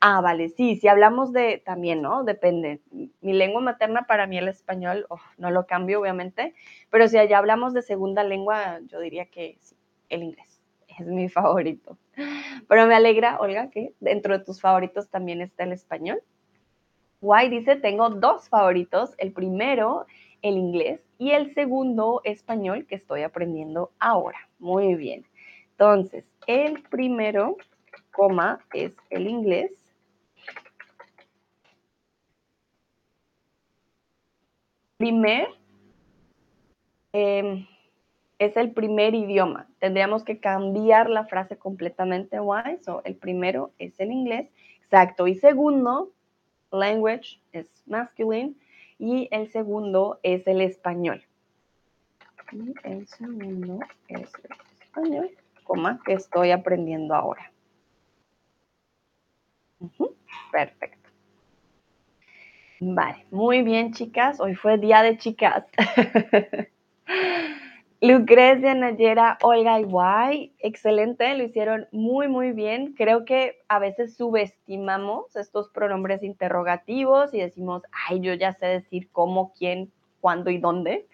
[0.00, 2.24] Ah, vale, sí, si hablamos de, también, ¿no?
[2.24, 2.80] Depende.
[2.90, 5.06] Mi lengua materna para mí el español,
[5.38, 6.54] no lo cambio obviamente,
[6.90, 9.76] pero si allá hablamos de segunda lengua, yo diría que sí,
[10.10, 10.53] el inglés
[10.98, 11.98] es mi favorito.
[12.68, 16.22] Pero me alegra, Olga, que dentro de tus favoritos también está el español.
[17.20, 19.14] Guay dice, tengo dos favoritos.
[19.18, 20.06] El primero
[20.44, 24.38] el inglés y el segundo español que estoy aprendiendo ahora.
[24.58, 25.24] Muy bien.
[25.70, 27.56] Entonces, el primero,
[28.12, 29.72] coma, es el inglés.
[34.98, 35.48] Primer,
[37.12, 37.66] em,
[38.38, 39.68] es el primer idioma.
[39.78, 42.40] Tendríamos que cambiar la frase completamente.
[42.40, 42.78] Why?
[42.82, 44.48] So, el primero es el inglés.
[44.84, 45.26] Exacto.
[45.26, 46.12] Y segundo,
[46.70, 48.56] language es masculine.
[48.98, 51.22] Y el segundo es el español.
[52.52, 55.30] Y el segundo es el español,
[55.64, 57.50] coma, que estoy aprendiendo ahora.
[60.52, 61.10] Perfecto.
[62.80, 64.40] Vale, muy bien, chicas.
[64.40, 65.64] Hoy fue día de chicas.
[68.04, 72.92] Lucrecia, Nayera, Olga y Guay, excelente, lo hicieron muy, muy bien.
[72.92, 79.08] Creo que a veces subestimamos estos pronombres interrogativos y decimos, ay, yo ya sé decir
[79.10, 79.90] cómo, quién,
[80.20, 81.06] cuándo y dónde.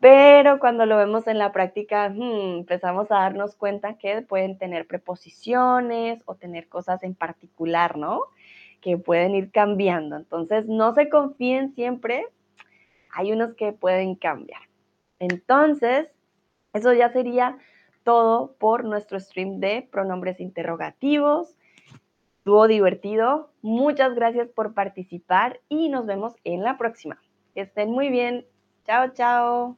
[0.00, 4.86] Pero cuando lo vemos en la práctica, hmm, empezamos a darnos cuenta que pueden tener
[4.86, 8.22] preposiciones o tener cosas en particular, ¿no?
[8.80, 10.16] Que pueden ir cambiando.
[10.16, 12.24] Entonces, no se confíen siempre.
[13.12, 14.67] Hay unos que pueden cambiar.
[15.18, 16.08] Entonces,
[16.72, 17.58] eso ya sería
[18.04, 21.56] todo por nuestro stream de pronombres interrogativos.
[22.38, 23.50] Estuvo divertido.
[23.60, 27.20] Muchas gracias por participar y nos vemos en la próxima.
[27.54, 28.46] Que estén muy bien.
[28.86, 29.76] Chao, chao.